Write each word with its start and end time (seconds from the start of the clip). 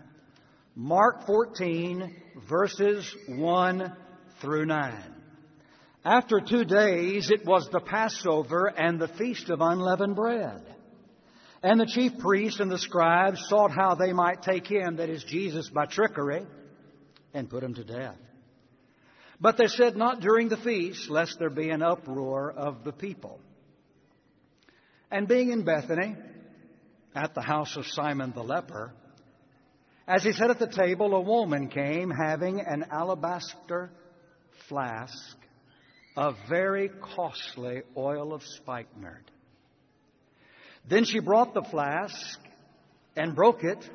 Mark 0.76 1.24
14 1.26 2.14
verses 2.48 3.16
1 3.28 3.96
through 4.40 4.66
9. 4.66 5.13
After 6.04 6.40
two 6.40 6.64
days, 6.66 7.30
it 7.30 7.46
was 7.46 7.68
the 7.70 7.80
Passover 7.80 8.66
and 8.66 9.00
the 9.00 9.08
feast 9.08 9.48
of 9.48 9.62
unleavened 9.62 10.14
bread. 10.14 10.62
And 11.62 11.80
the 11.80 11.86
chief 11.86 12.18
priests 12.18 12.60
and 12.60 12.70
the 12.70 12.78
scribes 12.78 13.42
sought 13.48 13.70
how 13.70 13.94
they 13.94 14.12
might 14.12 14.42
take 14.42 14.66
him, 14.66 14.96
that 14.96 15.08
is 15.08 15.24
Jesus, 15.24 15.70
by 15.70 15.86
trickery, 15.86 16.44
and 17.32 17.48
put 17.48 17.62
him 17.62 17.74
to 17.74 17.84
death. 17.84 18.18
But 19.40 19.56
they 19.56 19.68
said, 19.68 19.96
Not 19.96 20.20
during 20.20 20.50
the 20.50 20.58
feast, 20.58 21.08
lest 21.08 21.38
there 21.38 21.48
be 21.48 21.70
an 21.70 21.82
uproar 21.82 22.52
of 22.52 22.84
the 22.84 22.92
people. 22.92 23.40
And 25.10 25.26
being 25.26 25.52
in 25.52 25.64
Bethany, 25.64 26.16
at 27.14 27.34
the 27.34 27.40
house 27.40 27.76
of 27.76 27.86
Simon 27.86 28.32
the 28.34 28.42
leper, 28.42 28.92
as 30.06 30.22
he 30.22 30.32
sat 30.32 30.50
at 30.50 30.58
the 30.58 30.66
table, 30.66 31.14
a 31.14 31.20
woman 31.20 31.68
came 31.68 32.10
having 32.10 32.60
an 32.60 32.84
alabaster 32.90 33.90
flask 34.68 35.38
of 36.16 36.36
very 36.48 36.90
costly 37.16 37.82
oil 37.96 38.32
of 38.32 38.42
spikenard. 38.42 39.30
Then 40.86 41.04
she 41.04 41.18
brought 41.18 41.54
the 41.54 41.62
flask 41.62 42.38
and 43.16 43.34
broke 43.34 43.64
it 43.64 43.88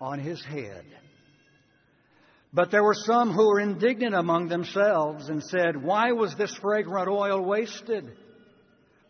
on 0.00 0.18
his 0.18 0.42
head. 0.44 0.84
But 2.52 2.70
there 2.70 2.84
were 2.84 2.94
some 2.94 3.32
who 3.32 3.48
were 3.48 3.60
indignant 3.60 4.14
among 4.14 4.48
themselves 4.48 5.28
and 5.28 5.42
said, 5.42 5.82
Why 5.82 6.12
was 6.12 6.34
this 6.36 6.54
fragrant 6.56 7.08
oil 7.08 7.44
wasted? 7.44 8.16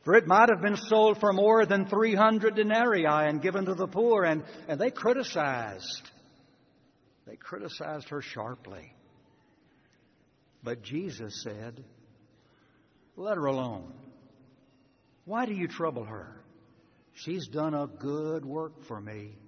For 0.05 0.15
it 0.15 0.27
might 0.27 0.49
have 0.49 0.63
been 0.63 0.77
sold 0.77 1.21
for 1.21 1.33
more 1.33 1.67
than 1.67 1.87
300 1.87 2.55
denarii 2.55 3.05
and 3.07 3.43
given 3.43 3.67
to 3.67 3.75
the 3.75 3.87
poor. 3.87 4.25
And, 4.25 4.45
and 4.69 4.81
they 4.81 4.91
criticized. 4.91 6.11
They 7.27 7.37
criticized 7.37 8.09
her 8.09 8.23
sharply. 8.23 8.93
But 10.67 10.83
Jesus 10.83 11.45
said, 11.45 11.85
Let 13.17 13.37
her 13.37 13.47
alone. 13.47 13.93
Why 15.25 15.47
do 15.47 15.55
you 15.55 15.69
trouble 15.69 16.03
her? 16.03 16.41
She's 17.15 17.47
done 17.47 17.73
a 17.73 17.87
good 17.87 18.45
work 18.45 18.73
for 18.89 19.01
me. 19.01 19.39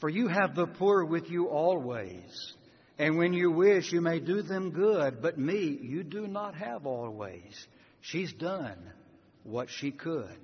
For 0.00 0.10
you 0.10 0.28
have 0.28 0.54
the 0.54 0.66
poor 0.66 1.02
with 1.02 1.30
you 1.30 1.46
always, 1.46 2.54
and 2.98 3.16
when 3.16 3.32
you 3.32 3.50
wish, 3.50 3.90
you 3.90 4.02
may 4.02 4.20
do 4.20 4.42
them 4.42 4.70
good, 4.70 5.22
but 5.22 5.38
me 5.38 5.78
you 5.80 6.04
do 6.04 6.26
not 6.26 6.54
have 6.54 6.84
always. 6.84 7.66
She's 8.02 8.34
done 8.34 8.76
what 9.44 9.70
she 9.70 9.92
could. 9.92 10.38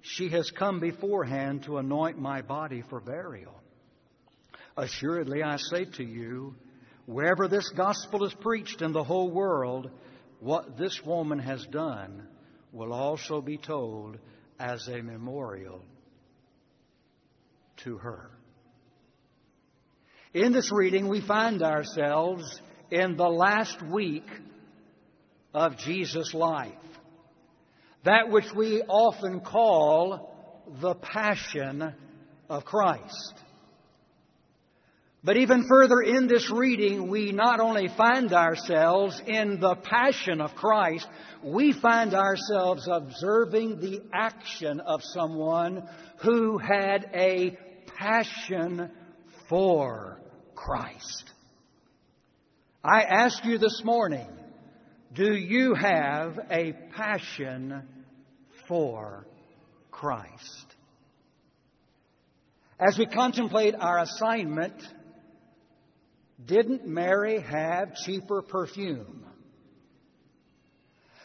She 0.00 0.30
has 0.30 0.50
come 0.52 0.80
beforehand 0.80 1.64
to 1.64 1.76
anoint 1.76 2.18
my 2.18 2.40
body 2.40 2.82
for 2.88 2.98
burial. 2.98 3.60
Assuredly, 4.74 5.42
I 5.42 5.58
say 5.58 5.84
to 5.98 6.02
you, 6.02 6.54
Wherever 7.08 7.48
this 7.48 7.70
gospel 7.70 8.26
is 8.26 8.34
preached 8.34 8.82
in 8.82 8.92
the 8.92 9.02
whole 9.02 9.30
world, 9.30 9.90
what 10.40 10.76
this 10.76 11.00
woman 11.06 11.38
has 11.38 11.64
done 11.70 12.28
will 12.70 12.92
also 12.92 13.40
be 13.40 13.56
told 13.56 14.18
as 14.60 14.86
a 14.88 15.00
memorial 15.00 15.80
to 17.78 17.96
her. 17.96 18.28
In 20.34 20.52
this 20.52 20.70
reading, 20.70 21.08
we 21.08 21.22
find 21.22 21.62
ourselves 21.62 22.60
in 22.90 23.16
the 23.16 23.30
last 23.30 23.80
week 23.80 24.28
of 25.54 25.78
Jesus' 25.78 26.34
life. 26.34 26.74
That 28.04 28.28
which 28.28 28.52
we 28.54 28.82
often 28.82 29.40
call 29.40 30.66
the 30.82 30.94
Passion 30.94 31.94
of 32.50 32.66
Christ. 32.66 33.32
But 35.24 35.36
even 35.36 35.66
further 35.68 36.00
in 36.00 36.28
this 36.28 36.48
reading, 36.50 37.10
we 37.10 37.32
not 37.32 37.58
only 37.58 37.88
find 37.96 38.32
ourselves 38.32 39.20
in 39.26 39.58
the 39.58 39.74
passion 39.74 40.40
of 40.40 40.54
Christ, 40.54 41.08
we 41.42 41.72
find 41.72 42.14
ourselves 42.14 42.88
observing 42.90 43.80
the 43.80 44.00
action 44.12 44.78
of 44.80 45.02
someone 45.02 45.88
who 46.22 46.58
had 46.58 47.10
a 47.14 47.58
passion 47.98 48.90
for 49.48 50.20
Christ. 50.54 51.24
I 52.84 53.02
ask 53.02 53.44
you 53.44 53.58
this 53.58 53.82
morning, 53.84 54.28
do 55.14 55.34
you 55.34 55.74
have 55.74 56.38
a 56.48 56.74
passion 56.96 57.82
for 58.68 59.26
Christ? 59.90 60.76
As 62.78 62.96
we 62.96 63.06
contemplate 63.06 63.74
our 63.74 63.98
assignment, 63.98 64.80
didn't 66.44 66.86
Mary 66.86 67.40
have 67.40 67.96
cheaper 67.96 68.42
perfume? 68.42 69.24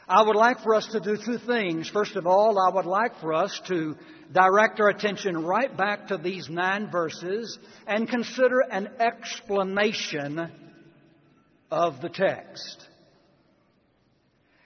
I 0.07 0.24
would 0.24 0.35
like 0.35 0.59
for 0.59 0.75
us 0.75 0.88
to 0.88 1.00
do 1.00 1.18
two 1.18 1.38
things. 1.38 1.88
First 1.88 2.16
of 2.16 2.28
all, 2.28 2.59
I 2.59 2.74
would 2.74 2.85
like 2.85 3.19
for 3.22 3.34
us 3.34 3.59
to 3.68 3.96
direct 4.31 4.79
our 4.79 4.90
attention 4.90 5.46
right 5.46 5.75
back 5.75 6.07
to 6.07 6.18
these 6.18 6.50
nine 6.50 6.91
verses 6.91 7.57
and 7.88 8.09
consider 8.09 8.59
an 8.69 8.90
explanation 9.00 10.51
of 11.72 12.01
the 12.01 12.09
text. 12.09 12.88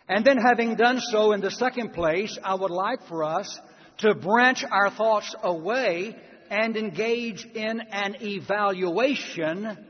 And 0.09 0.25
then, 0.25 0.37
having 0.37 0.75
done 0.75 1.01
so 1.01 1.33
in 1.33 1.41
the 1.41 1.51
second 1.51 1.93
place, 1.93 2.37
I 2.43 2.55
would 2.55 2.71
like 2.71 3.05
for 3.07 3.23
us 3.23 3.59
to 3.99 4.15
branch 4.15 4.63
our 4.63 4.89
thoughts 4.89 5.35
away 5.43 6.15
and 6.49 6.77
engage 6.77 7.45
in 7.45 7.81
an 7.91 8.15
evaluation 8.21 9.85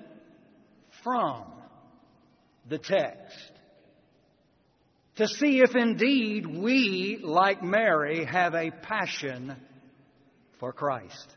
from 1.04 1.44
the 2.70 2.78
text 2.78 3.52
to 5.18 5.28
see 5.28 5.62
if 5.62 5.76
indeed 5.76 6.46
we, 6.46 7.20
like 7.24 7.64
Mary, 7.64 8.24
have 8.26 8.54
a 8.54 8.72
passion 8.72 9.56
for 10.60 10.72
Christ. 10.72 11.36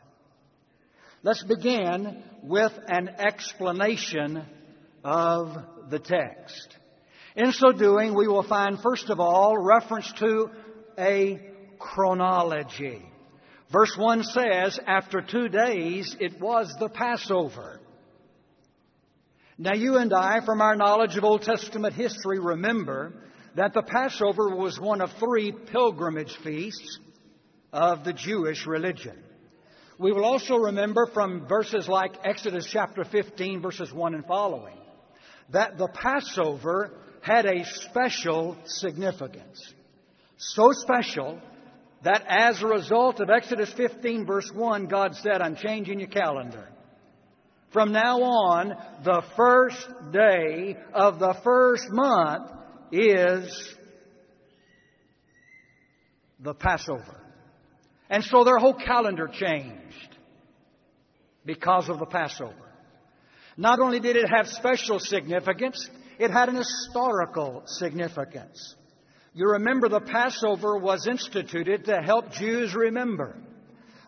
Let's 1.23 1.43
begin 1.43 2.23
with 2.43 2.71
an 2.87 3.09
explanation 3.09 4.43
of 5.03 5.55
the 5.89 5.99
text. 5.99 6.77
In 7.35 7.51
so 7.51 7.71
doing, 7.71 8.15
we 8.15 8.27
will 8.27 8.43
find, 8.43 8.79
first 8.79 9.09
of 9.09 9.19
all, 9.19 9.57
reference 9.57 10.11
to 10.19 10.49
a 10.97 11.39
chronology. 11.79 13.01
Verse 13.71 13.95
1 13.97 14.23
says, 14.23 14.79
After 14.85 15.21
two 15.21 15.47
days 15.47 16.15
it 16.19 16.39
was 16.39 16.73
the 16.79 16.89
Passover. 16.89 17.79
Now, 19.61 19.75
you 19.75 19.97
and 19.97 20.11
I, 20.11 20.43
from 20.43 20.59
our 20.59 20.75
knowledge 20.75 21.15
of 21.17 21.23
Old 21.23 21.43
Testament 21.43 21.93
history, 21.93 22.39
remember 22.39 23.13
that 23.53 23.75
the 23.75 23.83
Passover 23.83 24.55
was 24.55 24.79
one 24.79 25.01
of 25.01 25.11
three 25.19 25.51
pilgrimage 25.51 26.35
feasts 26.43 26.97
of 27.71 28.03
the 28.03 28.11
Jewish 28.11 28.65
religion. 28.65 29.21
We 29.99 30.13
will 30.13 30.25
also 30.25 30.55
remember 30.55 31.05
from 31.13 31.45
verses 31.47 31.87
like 31.87 32.15
Exodus 32.23 32.67
chapter 32.71 33.03
15, 33.03 33.61
verses 33.61 33.93
1 33.93 34.15
and 34.15 34.25
following, 34.25 34.79
that 35.51 35.77
the 35.77 35.89
Passover 35.89 36.93
had 37.21 37.45
a 37.45 37.63
special 37.63 38.57
significance. 38.65 39.61
So 40.37 40.71
special 40.71 41.39
that 42.03 42.25
as 42.27 42.63
a 42.63 42.67
result 42.67 43.19
of 43.19 43.29
Exodus 43.29 43.71
15, 43.73 44.25
verse 44.25 44.51
1, 44.51 44.87
God 44.87 45.13
said, 45.17 45.39
I'm 45.39 45.55
changing 45.55 45.99
your 45.99 46.09
calendar. 46.09 46.67
From 47.71 47.93
now 47.93 48.21
on, 48.21 48.75
the 49.03 49.23
first 49.37 49.87
day 50.11 50.75
of 50.93 51.19
the 51.19 51.35
first 51.41 51.85
month 51.89 52.51
is 52.91 53.75
the 56.41 56.53
Passover. 56.53 57.17
And 58.09 58.25
so 58.25 58.43
their 58.43 58.57
whole 58.57 58.73
calendar 58.73 59.29
changed 59.31 60.17
because 61.45 61.87
of 61.87 61.99
the 61.99 62.05
Passover. 62.05 62.53
Not 63.55 63.79
only 63.79 64.01
did 64.01 64.17
it 64.17 64.29
have 64.29 64.49
special 64.49 64.99
significance, 64.99 65.89
it 66.19 66.29
had 66.29 66.49
an 66.49 66.55
historical 66.55 67.63
significance. 67.67 68.75
You 69.33 69.51
remember 69.51 69.87
the 69.87 70.01
Passover 70.01 70.77
was 70.77 71.07
instituted 71.07 71.85
to 71.85 72.01
help 72.01 72.33
Jews 72.33 72.75
remember 72.75 73.37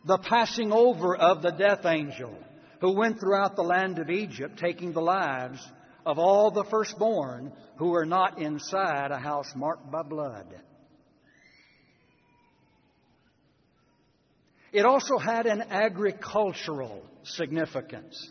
the 0.03 0.17
passing 0.17 0.73
over 0.73 1.15
of 1.15 1.41
the 1.41 1.51
death 1.51 1.85
angel 1.85 2.37
who 2.83 2.91
went 2.91 3.17
throughout 3.17 3.55
the 3.55 3.63
land 3.63 3.97
of 3.97 4.09
Egypt 4.09 4.59
taking 4.59 4.91
the 4.91 4.99
lives 4.99 5.65
of 6.05 6.19
all 6.19 6.51
the 6.51 6.65
firstborn 6.65 7.49
who 7.77 7.91
were 7.91 8.05
not 8.05 8.41
inside 8.41 9.09
a 9.09 9.17
house 9.17 9.49
marked 9.55 9.89
by 9.89 10.03
blood. 10.03 10.53
It 14.73 14.83
also 14.83 15.17
had 15.17 15.45
an 15.45 15.61
agricultural 15.61 17.05
significance 17.23 18.29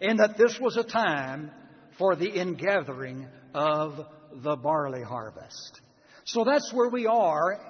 in 0.00 0.16
that 0.16 0.36
this 0.36 0.58
was 0.58 0.76
a 0.76 0.82
time 0.82 1.52
for 1.96 2.16
the 2.16 2.28
ingathering 2.28 3.28
of 3.54 4.00
the 4.34 4.56
barley 4.56 5.04
harvest. 5.04 5.80
So 6.24 6.42
that's 6.42 6.72
where 6.72 6.88
we 6.88 7.06
are 7.06 7.60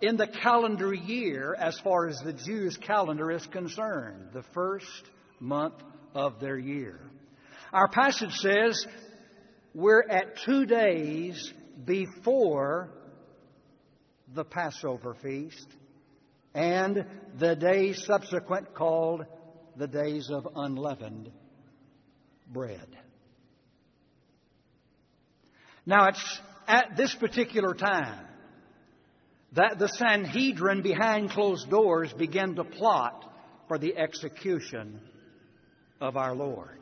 in 0.00 0.16
the 0.16 0.28
calendar 0.28 0.94
year 0.94 1.52
as 1.58 1.80
far 1.80 2.06
as 2.06 2.20
the 2.20 2.32
Jews' 2.32 2.76
calendar 2.76 3.32
is 3.32 3.44
concerned, 3.46 4.28
the 4.32 4.44
first 4.54 5.10
month 5.40 5.74
of 6.14 6.38
their 6.38 6.58
year. 6.58 7.00
Our 7.72 7.88
passage 7.88 8.34
says 8.34 8.84
we're 9.74 10.04
at 10.08 10.38
two 10.44 10.66
days 10.66 11.52
before 11.84 12.90
the 14.34 14.44
Passover 14.44 15.14
feast 15.14 15.66
and 16.54 17.04
the 17.38 17.56
days 17.56 18.04
subsequent 18.04 18.74
called 18.74 19.24
the 19.76 19.86
days 19.86 20.30
of 20.30 20.46
unleavened 20.54 21.30
bread. 22.52 22.88
Now, 25.86 26.08
it's 26.08 26.40
at 26.66 26.96
this 26.96 27.14
particular 27.14 27.74
time 27.74 28.26
that 29.52 29.78
the 29.78 29.88
Sanhedrin 29.88 30.82
behind 30.82 31.30
closed 31.30 31.70
doors 31.70 32.12
began 32.12 32.54
to 32.56 32.64
plot 32.64 33.24
for 33.68 33.78
the 33.78 33.96
execution 33.96 35.00
of 36.00 36.16
our 36.16 36.34
Lord. 36.34 36.78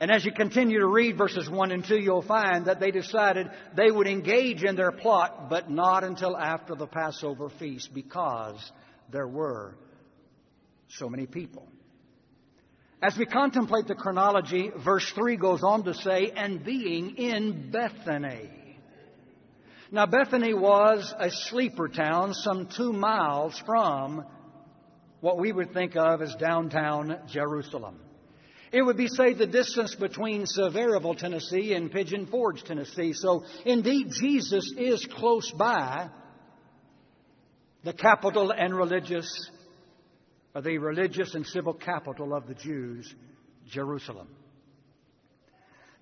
And 0.00 0.10
as 0.10 0.24
you 0.24 0.32
continue 0.32 0.80
to 0.80 0.86
read 0.86 1.16
verses 1.16 1.48
1 1.48 1.70
and 1.70 1.84
2, 1.84 1.96
you'll 1.96 2.22
find 2.22 2.66
that 2.66 2.80
they 2.80 2.90
decided 2.90 3.48
they 3.76 3.90
would 3.90 4.08
engage 4.08 4.64
in 4.64 4.74
their 4.74 4.90
plot, 4.90 5.48
but 5.48 5.70
not 5.70 6.02
until 6.02 6.36
after 6.36 6.74
the 6.74 6.88
Passover 6.88 7.48
feast 7.48 7.94
because 7.94 8.58
there 9.12 9.28
were 9.28 9.76
so 10.88 11.08
many 11.08 11.26
people. 11.26 11.68
As 13.00 13.16
we 13.16 13.26
contemplate 13.26 13.86
the 13.86 13.94
chronology, 13.94 14.70
verse 14.84 15.08
3 15.14 15.36
goes 15.36 15.62
on 15.62 15.84
to 15.84 15.94
say, 15.94 16.32
and 16.34 16.64
being 16.64 17.16
in 17.16 17.70
Bethany. 17.70 18.50
Now, 19.92 20.06
Bethany 20.06 20.54
was 20.54 21.14
a 21.18 21.30
sleeper 21.30 21.86
town 21.86 22.34
some 22.34 22.68
two 22.76 22.92
miles 22.92 23.60
from 23.66 24.24
what 25.22 25.38
we 25.38 25.52
would 25.52 25.72
think 25.72 25.96
of 25.96 26.20
as 26.20 26.34
downtown 26.34 27.16
Jerusalem. 27.28 27.96
It 28.72 28.82
would 28.82 28.96
be, 28.96 29.06
say, 29.06 29.34
the 29.34 29.46
distance 29.46 29.94
between 29.94 30.46
Sevierville, 30.46 31.16
Tennessee 31.16 31.74
and 31.74 31.92
Pigeon 31.92 32.26
Forge, 32.26 32.64
Tennessee. 32.64 33.12
So, 33.12 33.44
indeed, 33.64 34.08
Jesus 34.10 34.74
is 34.76 35.06
close 35.06 35.48
by 35.52 36.08
the 37.84 37.92
capital 37.92 38.50
and 38.50 38.76
religious 38.76 39.50
the 40.60 40.76
religious 40.76 41.34
and 41.34 41.46
civil 41.46 41.72
capital 41.72 42.34
of 42.34 42.46
the 42.46 42.54
Jews, 42.54 43.14
Jerusalem. 43.70 44.28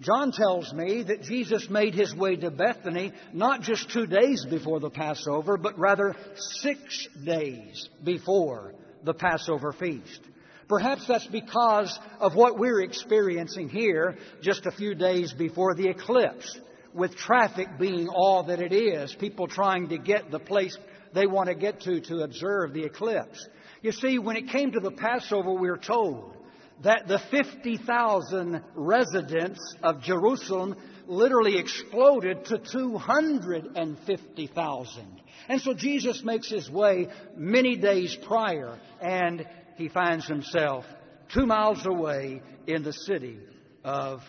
John 0.01 0.33
tells 0.33 0.73
me 0.73 1.05
that 1.05 1.23
Jesus 1.23 1.69
made 1.71 1.95
his 1.95 2.13
way 2.15 2.35
to 2.37 2.51
Bethany 2.51 3.13
not 3.33 3.61
just 3.61 3.91
two 3.91 4.07
days 4.07 4.45
before 4.49 4.81
the 4.81 4.91
Passover, 4.91 5.57
but 5.57 5.79
rather 5.79 6.17
six 6.37 7.07
days 7.25 7.89
before 8.03 8.75
the 9.05 9.15
Passover 9.15 9.73
feast. 9.73 10.21
Perhaps 10.69 11.07
that's 11.09 11.27
because 11.27 11.99
of 12.21 12.37
what 12.37 12.59
we're 12.59 12.83
experiencing 12.83 13.69
here 13.69 14.17
just 14.41 14.67
a 14.67 14.71
few 14.71 14.95
days 14.95 15.33
before 15.33 15.75
the 15.75 15.89
eclipse, 15.89 16.59
with 16.95 17.17
traffic 17.17 17.67
being 17.79 18.09
all 18.09 18.45
that 18.45 18.61
it 18.61 18.73
is, 18.73 19.15
people 19.19 19.49
trying 19.49 19.89
to 19.89 19.99
get 19.99 20.31
the 20.31 20.39
place 20.39 20.77
they 21.13 21.27
want 21.27 21.49
to 21.49 21.55
get 21.55 21.81
to 21.81 22.01
to 22.01 22.19
observe 22.19 22.73
the 22.73 22.85
eclipse. 22.85 23.49
You 23.83 23.93
see, 23.93 24.19
when 24.19 24.37
it 24.37 24.49
came 24.49 24.73
to 24.73 24.81
the 24.81 24.93
Passover, 24.93 25.53
we 25.53 25.69
are 25.69 25.77
told 25.77 26.37
that 26.83 27.09
the 27.09 27.21
50,000 27.31 28.63
residents 28.75 29.61
of 29.83 30.03
Jerusalem 30.03 30.77
literally 31.11 31.59
exploded 31.59 32.47
to 32.47 32.57
250,000. 32.59 35.23
And 35.49 35.61
so 35.61 35.75
Jesus 35.75 36.23
makes 36.23 36.49
his 36.49 36.71
way 36.71 37.09
many 37.37 37.77
days 37.77 38.17
prior, 38.27 38.79
and 39.03 39.45
he 39.77 39.89
finds 39.89 40.27
himself 40.27 40.87
two 41.35 41.45
miles 41.47 41.85
away 41.85 42.41
in 42.67 42.83
the 42.85 42.93
city 42.93 43.41
of 43.83 44.21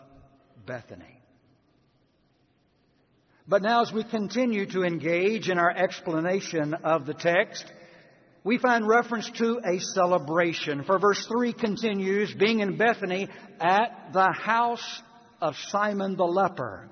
Bethany. 0.66 1.20
But 3.48 3.62
now, 3.62 3.84
as 3.84 3.92
we 3.92 4.04
continue 4.04 4.66
to 4.68 4.84
engage 4.84 5.50
in 5.50 5.60
our 5.60 5.72
explanation 5.72 6.74
of 6.74 7.06
the 7.06 7.14
text, 7.14 7.66
we 8.44 8.58
find 8.58 8.88
reference 8.88 9.30
to 9.38 9.60
a 9.64 9.80
celebration. 9.80 10.84
For 10.84 10.98
verse 10.98 11.28
3 11.28 11.54
continues, 11.54 12.34
being 12.34 12.62
in 12.62 12.78
Bethany 12.78 13.30
at 13.60 14.14
the 14.14 14.32
house 14.32 15.04
of 15.42 15.56
Simon 15.70 16.16
the 16.16 16.26
leper. 16.26 16.88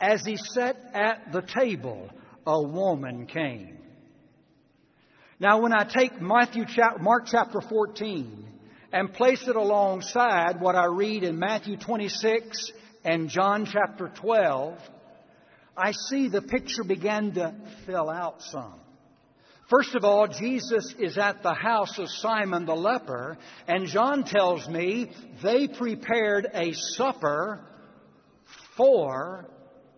As 0.00 0.24
he 0.24 0.36
sat 0.36 0.76
at 0.92 1.32
the 1.32 1.42
table, 1.42 2.10
a 2.46 2.62
woman 2.62 3.26
came. 3.26 3.78
Now, 5.38 5.60
when 5.60 5.72
I 5.72 5.84
take 5.84 6.20
Matthew, 6.20 6.64
Mark 7.00 7.24
chapter 7.26 7.60
14 7.60 8.46
and 8.92 9.12
place 9.12 9.46
it 9.46 9.56
alongside 9.56 10.60
what 10.60 10.76
I 10.76 10.86
read 10.86 11.22
in 11.22 11.38
Matthew 11.38 11.76
26 11.76 12.72
and 13.04 13.28
John 13.28 13.66
chapter 13.66 14.10
12, 14.20 14.78
I 15.76 15.92
see 15.92 16.28
the 16.28 16.42
picture 16.42 16.84
begin 16.84 17.34
to 17.34 17.54
fill 17.84 18.08
out 18.08 18.42
some. 18.42 18.80
First 19.68 19.94
of 19.94 20.04
all, 20.04 20.28
Jesus 20.28 20.94
is 20.98 21.18
at 21.18 21.42
the 21.42 21.54
house 21.54 21.98
of 21.98 22.08
Simon 22.08 22.66
the 22.66 22.74
leper, 22.74 23.38
and 23.66 23.88
John 23.88 24.24
tells 24.24 24.68
me 24.68 25.10
they 25.42 25.68
prepared 25.68 26.46
a 26.52 26.72
supper 26.72 27.60
for 28.76 29.48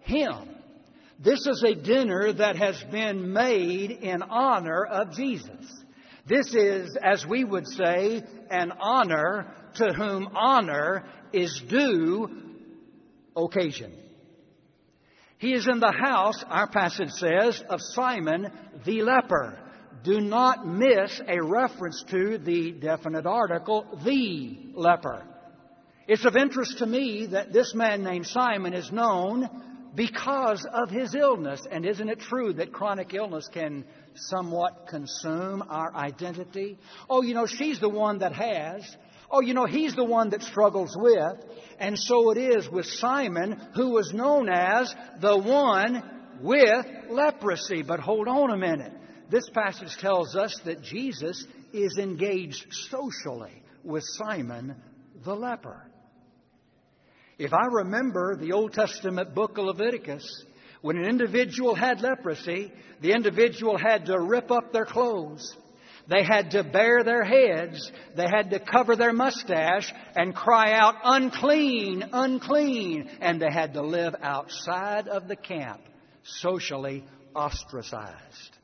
him. 0.00 0.48
This 1.18 1.46
is 1.46 1.64
a 1.66 1.74
dinner 1.74 2.32
that 2.32 2.56
has 2.56 2.82
been 2.90 3.32
made 3.32 3.90
in 3.90 4.22
honor 4.22 4.84
of 4.84 5.12
Jesus. 5.12 5.84
This 6.26 6.54
is, 6.54 6.96
as 7.02 7.24
we 7.26 7.44
would 7.44 7.66
say, 7.66 8.22
an 8.50 8.72
honor 8.80 9.46
to 9.76 9.92
whom 9.92 10.28
honor 10.34 11.04
is 11.32 11.62
due 11.68 12.28
occasion. 13.36 13.92
He 15.38 15.52
is 15.52 15.68
in 15.68 15.80
the 15.80 15.92
house, 15.92 16.42
our 16.48 16.66
passage 16.66 17.10
says, 17.10 17.62
of 17.68 17.80
Simon 17.80 18.50
the 18.84 19.02
leper. 19.02 19.58
Do 20.02 20.20
not 20.20 20.66
miss 20.66 21.20
a 21.26 21.42
reference 21.42 22.04
to 22.10 22.38
the 22.38 22.72
definite 22.72 23.26
article, 23.26 24.00
the 24.04 24.72
leper. 24.74 25.24
It's 26.08 26.24
of 26.24 26.36
interest 26.36 26.78
to 26.78 26.86
me 26.86 27.26
that 27.32 27.52
this 27.52 27.74
man 27.74 28.04
named 28.04 28.26
Simon 28.26 28.74
is 28.74 28.92
known 28.92 29.48
because 29.96 30.64
of 30.72 30.88
his 30.88 31.14
illness. 31.16 31.66
And 31.68 31.84
isn't 31.84 32.08
it 32.08 32.20
true 32.20 32.52
that 32.54 32.72
chronic 32.72 33.12
illness 33.12 33.48
can 33.52 33.84
somewhat 34.14 34.86
consume 34.88 35.64
our 35.68 35.92
identity? 35.94 36.78
Oh, 37.10 37.22
you 37.22 37.34
know, 37.34 37.46
she's 37.46 37.80
the 37.80 37.88
one 37.88 38.18
that 38.18 38.32
has. 38.34 38.84
Oh, 39.30 39.40
you 39.40 39.52
know, 39.52 39.66
he's 39.66 39.96
the 39.96 40.04
one 40.04 40.30
that 40.30 40.42
struggles 40.42 40.96
with. 40.96 41.44
And 41.80 41.98
so 41.98 42.30
it 42.30 42.38
is 42.38 42.70
with 42.70 42.86
Simon, 42.86 43.60
who 43.74 43.90
was 43.90 44.12
known 44.12 44.48
as 44.48 44.94
the 45.20 45.36
one 45.36 46.02
with 46.40 46.86
leprosy. 47.10 47.82
But 47.82 47.98
hold 47.98 48.28
on 48.28 48.52
a 48.52 48.56
minute. 48.56 48.92
This 49.28 49.48
passage 49.50 49.96
tells 49.96 50.36
us 50.36 50.60
that 50.66 50.82
Jesus 50.82 51.44
is 51.72 51.98
engaged 51.98 52.64
socially 52.70 53.62
with 53.82 54.04
Simon 54.04 54.76
the 55.24 55.34
leper. 55.34 55.90
If 57.38 57.52
I 57.52 57.66
remember 57.70 58.36
the 58.36 58.52
Old 58.52 58.72
Testament 58.72 59.34
book 59.34 59.58
of 59.58 59.66
Leviticus, 59.66 60.44
when 60.80 60.96
an 60.96 61.04
individual 61.04 61.74
had 61.74 62.00
leprosy, 62.00 62.72
the 63.00 63.12
individual 63.12 63.76
had 63.76 64.06
to 64.06 64.18
rip 64.18 64.50
up 64.50 64.72
their 64.72 64.86
clothes 64.86 65.56
they 66.08 66.22
had 66.22 66.52
to 66.52 66.62
bare 66.62 67.02
their 67.02 67.24
heads. 67.24 67.90
They 68.16 68.26
had 68.28 68.50
to 68.50 68.60
cover 68.60 68.96
their 68.96 69.12
mustache 69.12 69.92
and 70.14 70.34
cry 70.34 70.72
out, 70.72 70.94
unclean, 71.02 72.04
unclean. 72.12 73.08
And 73.20 73.40
they 73.40 73.50
had 73.50 73.74
to 73.74 73.82
live 73.82 74.14
outside 74.22 75.08
of 75.08 75.26
the 75.26 75.36
camp, 75.36 75.80
socially 76.22 77.04
ostracized. 77.34 78.56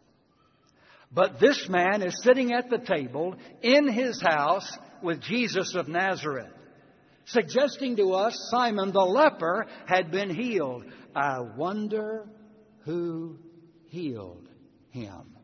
But 1.11 1.41
this 1.41 1.69
man 1.69 2.03
is 2.03 2.23
sitting 2.23 2.53
at 2.53 2.71
the 2.71 2.79
table 2.79 3.37
in 3.61 3.89
his 3.89 4.21
house 4.23 4.79
with 5.03 5.21
Jesus 5.21 5.75
of 5.75 5.89
Nazareth, 5.89 6.53
suggesting 7.27 7.97
to 7.97 8.13
us 8.13 8.37
Simon 8.51 8.93
the 8.93 9.01
leper 9.01 9.67
had 9.87 10.11
been 10.11 10.31
healed. 10.35 10.85
I 11.15 11.41
wonder 11.41 12.29
who 12.85 13.39
healed 13.89 14.49
him. 14.91 15.37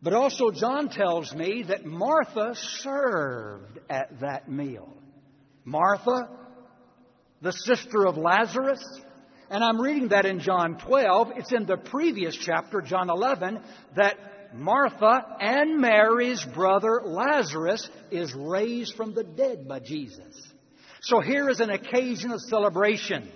But 0.00 0.12
also, 0.12 0.50
John 0.52 0.90
tells 0.90 1.34
me 1.34 1.64
that 1.68 1.84
Martha 1.84 2.54
served 2.54 3.80
at 3.90 4.20
that 4.20 4.48
meal. 4.48 4.96
Martha, 5.64 6.28
the 7.42 7.52
sister 7.52 8.06
of 8.06 8.16
Lazarus, 8.16 8.82
and 9.50 9.64
I'm 9.64 9.80
reading 9.80 10.08
that 10.08 10.24
in 10.24 10.40
John 10.40 10.78
12. 10.78 11.32
It's 11.36 11.52
in 11.52 11.66
the 11.66 11.76
previous 11.76 12.36
chapter, 12.36 12.80
John 12.80 13.10
11, 13.10 13.60
that 13.96 14.16
Martha 14.54 15.36
and 15.40 15.80
Mary's 15.80 16.44
brother 16.44 17.02
Lazarus 17.04 17.88
is 18.10 18.34
raised 18.34 18.94
from 18.94 19.14
the 19.14 19.24
dead 19.24 19.68
by 19.68 19.80
Jesus. 19.80 20.34
So 21.02 21.20
here 21.20 21.48
is 21.48 21.60
an 21.60 21.70
occasion 21.70 22.32
of 22.32 22.40
celebration. 22.40 23.30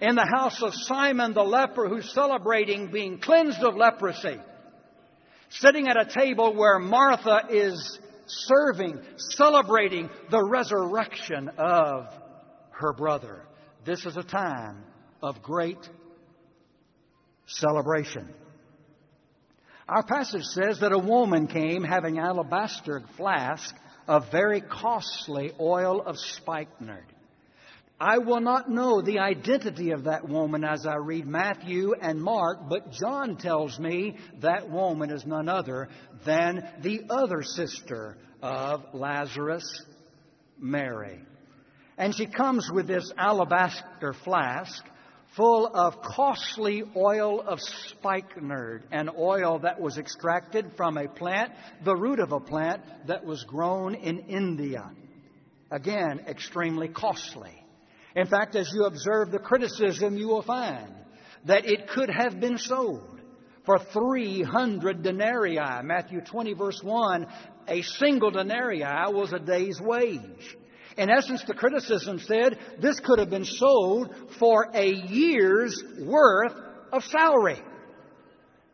In 0.00 0.14
the 0.14 0.28
house 0.36 0.62
of 0.62 0.74
Simon 0.74 1.32
the 1.32 1.42
leper 1.42 1.88
who's 1.88 2.12
celebrating 2.12 2.90
being 2.90 3.18
cleansed 3.18 3.62
of 3.62 3.76
leprosy. 3.76 4.38
Sitting 5.50 5.88
at 5.88 5.96
a 5.96 6.04
table 6.12 6.54
where 6.54 6.78
Martha 6.78 7.42
is 7.50 7.98
serving, 8.26 9.00
celebrating 9.16 10.10
the 10.30 10.44
resurrection 10.44 11.48
of 11.56 12.06
her 12.72 12.92
brother. 12.92 13.42
This 13.84 14.04
is 14.04 14.16
a 14.16 14.22
time 14.22 14.84
of 15.22 15.42
great 15.42 15.88
celebration. 17.46 18.28
Our 19.88 20.02
passage 20.02 20.44
says 20.44 20.80
that 20.80 20.92
a 20.92 20.98
woman 20.98 21.46
came 21.46 21.82
having 21.82 22.18
alabaster 22.18 23.02
flask 23.16 23.74
of 24.06 24.30
very 24.30 24.60
costly 24.60 25.52
oil 25.58 26.02
of 26.02 26.18
spikenard. 26.18 27.06
I 27.98 28.18
will 28.18 28.40
not 28.40 28.70
know 28.70 29.00
the 29.00 29.18
identity 29.18 29.92
of 29.92 30.04
that 30.04 30.28
woman 30.28 30.62
as 30.62 30.86
I 30.86 30.96
read 30.96 31.26
Matthew 31.26 31.94
and 31.94 32.22
Mark, 32.22 32.68
but 32.68 32.92
John 32.92 33.38
tells 33.38 33.78
me 33.78 34.18
that 34.40 34.70
woman 34.70 35.10
is 35.10 35.24
none 35.24 35.48
other 35.48 35.88
than 36.24 36.68
the 36.82 37.04
other 37.08 37.42
sister 37.42 38.18
of 38.42 38.84
Lazarus, 38.92 39.64
Mary. 40.58 41.18
And 41.96 42.14
she 42.14 42.26
comes 42.26 42.70
with 42.70 42.86
this 42.86 43.10
alabaster 43.16 44.12
flask 44.22 44.84
full 45.36 45.66
of 45.66 46.02
costly 46.02 46.82
oil 46.96 47.40
of 47.40 47.60
spikenard, 47.60 48.84
an 48.90 49.10
oil 49.16 49.60
that 49.60 49.80
was 49.80 49.98
extracted 49.98 50.72
from 50.76 50.96
a 50.96 51.08
plant, 51.08 51.52
the 51.84 51.94
root 51.94 52.18
of 52.18 52.32
a 52.32 52.40
plant 52.40 52.82
that 53.06 53.24
was 53.24 53.44
grown 53.44 53.94
in 53.94 54.18
India. 54.20 54.90
Again, 55.70 56.20
extremely 56.26 56.88
costly. 56.88 57.52
In 58.16 58.26
fact, 58.26 58.56
as 58.56 58.70
you 58.72 58.84
observe 58.84 59.30
the 59.30 59.38
criticism, 59.38 60.16
you 60.16 60.28
will 60.28 60.42
find 60.42 60.92
that 61.44 61.66
it 61.66 61.88
could 61.88 62.10
have 62.10 62.40
been 62.40 62.58
sold 62.58 63.20
for 63.64 63.78
300 63.78 65.02
denarii. 65.02 65.58
Matthew 65.84 66.20
20, 66.22 66.54
verse 66.54 66.80
1 66.82 67.26
a 67.68 67.82
single 67.82 68.30
denarii 68.30 68.82
was 69.12 69.32
a 69.32 69.38
day's 69.38 69.80
wage. 69.80 70.56
In 70.98 71.08
essence, 71.10 71.42
the 71.46 71.54
criticism 71.54 72.18
said 72.18 72.58
this 72.80 72.98
could 72.98 73.20
have 73.20 73.30
been 73.30 73.44
sold 73.44 74.12
for 74.40 74.68
a 74.74 74.90
year's 74.90 75.80
worth 76.00 76.56
of 76.92 77.04
salary. 77.04 77.62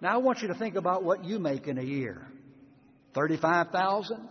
Now 0.00 0.14
I 0.14 0.16
want 0.16 0.40
you 0.40 0.49
to 0.49 0.54
think 0.54 0.75
about 0.75 1.04
what 1.04 1.23
you 1.23 1.38
make 1.38 1.69
in 1.69 1.76
a 1.76 1.83
year. 1.83 2.26
35,000, 3.14 4.26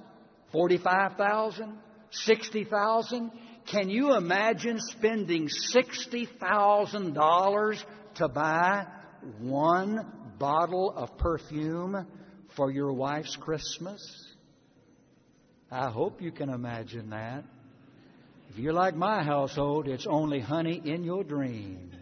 45,000, 0.52 1.78
60,000. 2.10 3.32
Can 3.68 3.90
you 3.90 4.16
imagine 4.16 4.80
spending 4.80 5.48
$60,000 5.76 7.84
to 8.16 8.28
buy 8.28 8.88
one 9.40 10.34
bottle 10.40 10.92
of 10.96 11.16
perfume 11.20 12.08
for 12.56 12.72
your 12.72 12.92
wife's 12.92 13.36
Christmas? 13.36 14.02
I 15.70 15.92
hope 15.92 16.24
you 16.24 16.32
can 16.32 16.50
imagine 16.50 17.12
that. 17.12 17.44
If 18.54 18.60
you're 18.60 18.72
like 18.72 18.96
my 18.96 19.24
household, 19.24 19.88
it's 19.88 20.06
only 20.08 20.40
honey 20.40 20.80
in 20.86 21.04
your 21.04 21.24
dreams. 21.24 21.96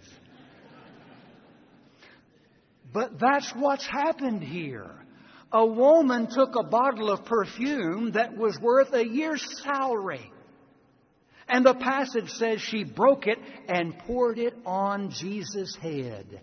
But 2.91 3.17
that's 3.17 3.49
what's 3.55 3.87
happened 3.87 4.43
here. 4.43 4.91
A 5.53 5.65
woman 5.65 6.27
took 6.29 6.55
a 6.57 6.63
bottle 6.63 7.09
of 7.09 7.23
perfume 7.23 8.11
that 8.13 8.35
was 8.35 8.59
worth 8.61 8.93
a 8.93 9.07
year's 9.07 9.45
salary. 9.63 10.29
And 11.47 11.65
the 11.65 11.73
passage 11.73 12.29
says 12.31 12.59
she 12.59 12.83
broke 12.83 13.27
it 13.27 13.37
and 13.69 13.97
poured 13.99 14.37
it 14.37 14.53
on 14.65 15.11
Jesus' 15.11 15.77
head. 15.81 16.41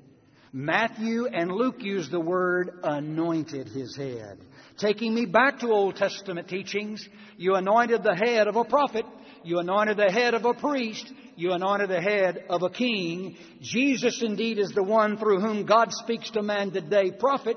Matthew 0.55 1.27
and 1.27 1.53
Luke 1.53 1.83
use 1.83 2.09
the 2.09 2.19
word 2.21 2.81
anointed 2.83 3.69
his 3.69 3.95
head. 3.95 4.39
Taking 4.79 5.15
me 5.15 5.27
back 5.27 5.61
to 5.61 5.73
Old 5.73 5.97
Testament 5.97 6.49
teachings, 6.49 7.07
you 7.37 7.57
anointed 7.57 8.03
the 8.03 8.15
head 8.15 8.47
of 8.47 8.57
a 8.57 8.65
prophet 8.65 9.05
you 9.43 9.59
anointed 9.59 9.97
the 9.97 10.11
head 10.11 10.35
of 10.35 10.45
a 10.45 10.55
priest. 10.55 11.11
You 11.37 11.53
anointed 11.53 11.89
the 11.89 12.01
head 12.01 12.45
of 12.51 12.63
a 12.63 12.71
king. 12.71 13.37
Jesus 13.61 14.23
indeed 14.23 14.59
is 14.59 14.73
the 14.73 14.83
one 14.83 15.17
through 15.17 15.41
whom 15.41 15.65
God 15.65 15.93
speaks 15.93 16.31
to 16.33 16.43
man 16.43 16.71
today, 16.71 17.13
prophet. 17.13 17.57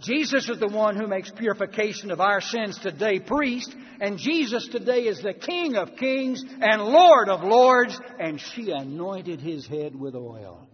Jesus 0.00 0.48
is 0.48 0.58
the 0.60 0.68
one 0.68 0.96
who 0.96 1.06
makes 1.06 1.30
purification 1.30 2.10
of 2.10 2.20
our 2.20 2.40
sins 2.40 2.78
today, 2.78 3.18
priest. 3.18 3.74
And 4.00 4.18
Jesus 4.18 4.68
today 4.68 5.02
is 5.02 5.20
the 5.20 5.34
King 5.34 5.74
of 5.74 5.96
kings 5.96 6.42
and 6.60 6.82
Lord 6.82 7.28
of 7.28 7.42
lords. 7.42 7.98
And 8.18 8.40
she 8.40 8.70
anointed 8.70 9.40
his 9.40 9.66
head 9.66 9.94
with 9.94 10.14
oil. 10.14 10.68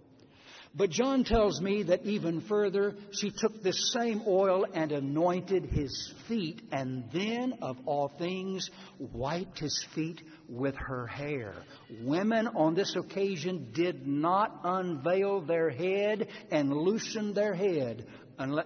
But 0.76 0.90
John 0.90 1.22
tells 1.22 1.60
me 1.60 1.84
that 1.84 2.04
even 2.04 2.40
further, 2.40 2.96
she 3.12 3.30
took 3.30 3.62
this 3.62 3.92
same 3.92 4.22
oil 4.26 4.66
and 4.74 4.90
anointed 4.90 5.66
his 5.66 6.12
feet, 6.26 6.62
and 6.72 7.04
then, 7.12 7.54
of 7.62 7.76
all 7.86 8.08
things, 8.08 8.68
wiped 8.98 9.60
his 9.60 9.86
feet 9.94 10.20
with 10.48 10.74
her 10.74 11.06
hair. 11.06 11.54
Women 12.02 12.48
on 12.48 12.74
this 12.74 12.96
occasion 12.96 13.70
did 13.72 14.04
not 14.04 14.62
unveil 14.64 15.42
their 15.42 15.70
head 15.70 16.26
and 16.50 16.72
loosen 16.72 17.34
their 17.34 17.54
head, 17.54 18.06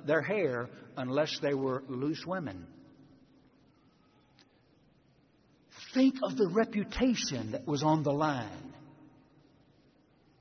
their 0.07 0.23
hair, 0.23 0.71
unless 0.97 1.38
they 1.41 1.53
were 1.53 1.83
loose 1.88 2.25
women. 2.27 2.67
Think 5.93 6.15
of 6.23 6.38
the 6.38 6.49
reputation 6.49 7.53
that 7.53 7.67
was 7.67 7.83
on 7.83 8.03
the 8.03 8.12
line 8.12 8.68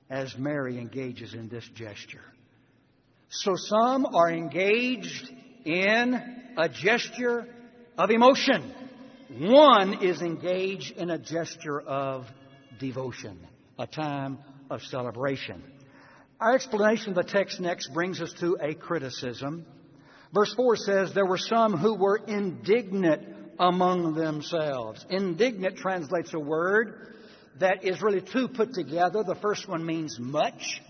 as 0.09 0.37
Mary 0.37 0.77
engages 0.79 1.33
in 1.33 1.49
this 1.49 1.67
gesture. 1.75 2.23
So 3.29 3.55
some 3.55 4.05
are 4.05 4.31
engaged 4.31 5.29
in 5.65 6.13
a 6.57 6.69
gesture 6.69 7.45
of 7.97 8.09
emotion. 8.09 8.73
One 9.29 10.01
is 10.01 10.21
engaged 10.21 10.95
in 10.95 11.09
a 11.09 11.17
gesture 11.17 11.81
of 11.81 12.25
devotion, 12.79 13.45
a 13.77 13.85
time 13.85 14.39
of 14.69 14.81
celebration. 14.83 15.61
Our 16.39 16.55
explanation 16.55 17.09
of 17.09 17.15
the 17.15 17.23
text 17.23 17.59
next 17.59 17.93
brings 17.93 18.21
us 18.21 18.31
to 18.39 18.57
a 18.61 18.75
criticism. 18.75 19.65
Verse 20.33 20.53
4 20.53 20.75
says, 20.77 21.13
There 21.13 21.25
were 21.25 21.37
some 21.37 21.73
who 21.73 21.95
were 21.95 22.17
indignant 22.17 23.23
among 23.59 24.13
themselves. 24.13 25.05
Indignant 25.09 25.77
translates 25.77 26.33
a 26.33 26.39
word 26.39 27.16
that 27.59 27.83
is 27.83 28.01
really 28.01 28.21
two 28.21 28.47
put 28.47 28.73
together. 28.73 29.23
The 29.23 29.35
first 29.35 29.67
one 29.67 29.85
means 29.85 30.17
much, 30.19 30.81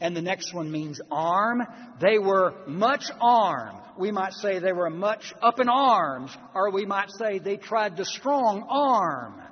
and 0.00 0.16
the 0.16 0.22
next 0.22 0.54
one 0.54 0.70
means 0.70 1.00
arm. 1.10 1.62
They 2.00 2.18
were 2.18 2.54
much 2.66 3.04
armed. 3.20 3.78
We 3.98 4.10
might 4.10 4.32
say 4.32 4.58
they 4.58 4.72
were 4.72 4.90
much 4.90 5.32
up 5.42 5.60
in 5.60 5.68
arms, 5.68 6.36
or 6.54 6.70
we 6.70 6.86
might 6.86 7.10
say 7.10 7.38
they 7.38 7.56
tried 7.56 7.96
to 7.96 8.04
strong 8.04 8.66
arm 8.68 9.42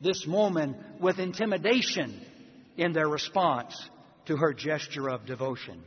this 0.00 0.26
woman 0.26 0.76
with 1.00 1.18
intimidation 1.18 2.20
in 2.76 2.92
their 2.92 3.08
response 3.08 3.88
to 4.26 4.36
her 4.36 4.52
gesture 4.52 5.08
of 5.08 5.24
devotion. 5.26 5.82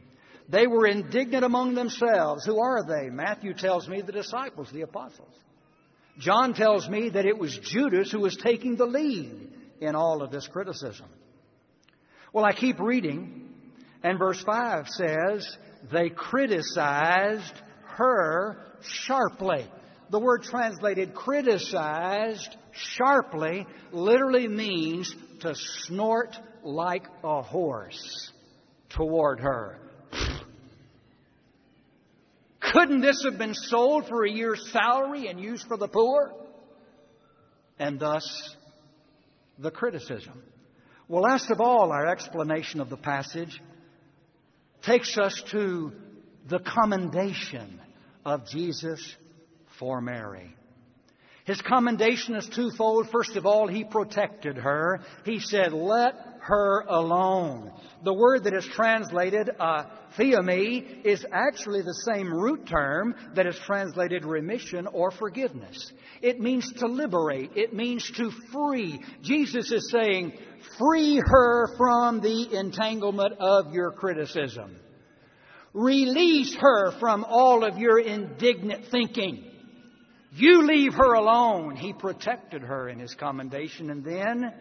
They 0.47 0.65
were 0.65 0.87
indignant 0.87 1.43
among 1.43 1.75
themselves. 1.75 2.45
Who 2.45 2.59
are 2.59 2.83
they? 2.83 3.09
Matthew 3.09 3.53
tells 3.53 3.87
me 3.87 4.01
the 4.01 4.11
disciples, 4.11 4.71
the 4.71 4.81
apostles. 4.81 5.33
John 6.19 6.53
tells 6.53 6.87
me 6.89 7.09
that 7.09 7.25
it 7.25 7.37
was 7.37 7.57
Judas 7.57 8.11
who 8.11 8.19
was 8.19 8.35
taking 8.35 8.75
the 8.75 8.85
lead 8.85 9.51
in 9.79 9.95
all 9.95 10.21
of 10.21 10.31
this 10.31 10.47
criticism. 10.47 11.07
Well, 12.33 12.45
I 12.45 12.51
keep 12.51 12.79
reading, 12.79 13.49
and 14.03 14.19
verse 14.19 14.41
5 14.43 14.87
says, 14.89 15.57
They 15.91 16.09
criticized 16.09 17.53
her 17.95 18.57
sharply. 18.81 19.65
The 20.09 20.19
word 20.19 20.43
translated 20.43 21.15
criticized 21.15 22.55
sharply 22.71 23.65
literally 23.91 24.47
means 24.47 25.15
to 25.39 25.55
snort 25.55 26.37
like 26.63 27.05
a 27.23 27.41
horse 27.41 28.31
toward 28.89 29.39
her. 29.39 29.79
Couldn't 32.71 33.01
this 33.01 33.25
have 33.29 33.37
been 33.37 33.53
sold 33.53 34.07
for 34.07 34.23
a 34.25 34.31
year's 34.31 34.71
salary 34.71 35.27
and 35.27 35.39
used 35.39 35.67
for 35.67 35.77
the 35.77 35.87
poor? 35.87 36.33
And 37.79 37.99
thus, 37.99 38.55
the 39.57 39.71
criticism. 39.71 40.43
Well, 41.07 41.23
last 41.23 41.49
of 41.49 41.59
all, 41.59 41.91
our 41.91 42.07
explanation 42.07 42.81
of 42.81 42.89
the 42.89 42.97
passage 42.97 43.59
takes 44.83 45.17
us 45.17 45.41
to 45.51 45.91
the 46.47 46.59
commendation 46.59 47.79
of 48.25 48.47
Jesus 48.47 49.15
for 49.79 50.01
Mary. 50.01 50.55
His 51.49 51.61
commendation 51.63 52.35
is 52.35 52.47
twofold. 52.47 53.09
First 53.09 53.35
of 53.35 53.47
all, 53.47 53.67
he 53.67 53.83
protected 53.83 54.55
her. 54.55 54.99
He 55.25 55.39
said, 55.39 55.73
Let 55.73 56.13
her 56.41 56.81
alone. 56.81 57.71
The 58.03 58.13
word 58.13 58.43
that 58.43 58.53
is 58.53 58.67
translated 58.67 59.49
uh, 59.59 59.85
theomy 60.15 61.01
is 61.03 61.25
actually 61.31 61.81
the 61.81 62.03
same 62.13 62.31
root 62.31 62.67
term 62.67 63.15
that 63.33 63.47
is 63.47 63.57
translated 63.65 64.25
remission 64.25 64.85
or 64.85 65.09
forgiveness. 65.09 65.91
It 66.21 66.39
means 66.39 66.71
to 66.73 66.85
liberate. 66.85 67.49
It 67.55 67.73
means 67.73 68.07
to 68.11 68.29
free. 68.53 69.01
Jesus 69.23 69.71
is 69.71 69.89
saying, 69.89 70.33
free 70.77 71.19
her 71.25 71.75
from 71.77 72.21
the 72.21 72.59
entanglement 72.59 73.39
of 73.39 73.73
your 73.73 73.89
criticism. 73.89 74.75
Release 75.73 76.55
her 76.59 76.91
from 76.99 77.25
all 77.27 77.63
of 77.63 77.79
your 77.79 77.97
indignant 77.97 78.85
thinking. 78.91 79.48
You 80.39 80.65
leave 80.65 80.93
her 80.93 81.15
alone. 81.15 81.75
He 81.75 81.91
protected 81.91 82.61
her 82.61 82.87
in 82.87 82.97
his 82.97 83.13
commendation 83.13 83.89
and 83.89 84.05
then 84.05 84.53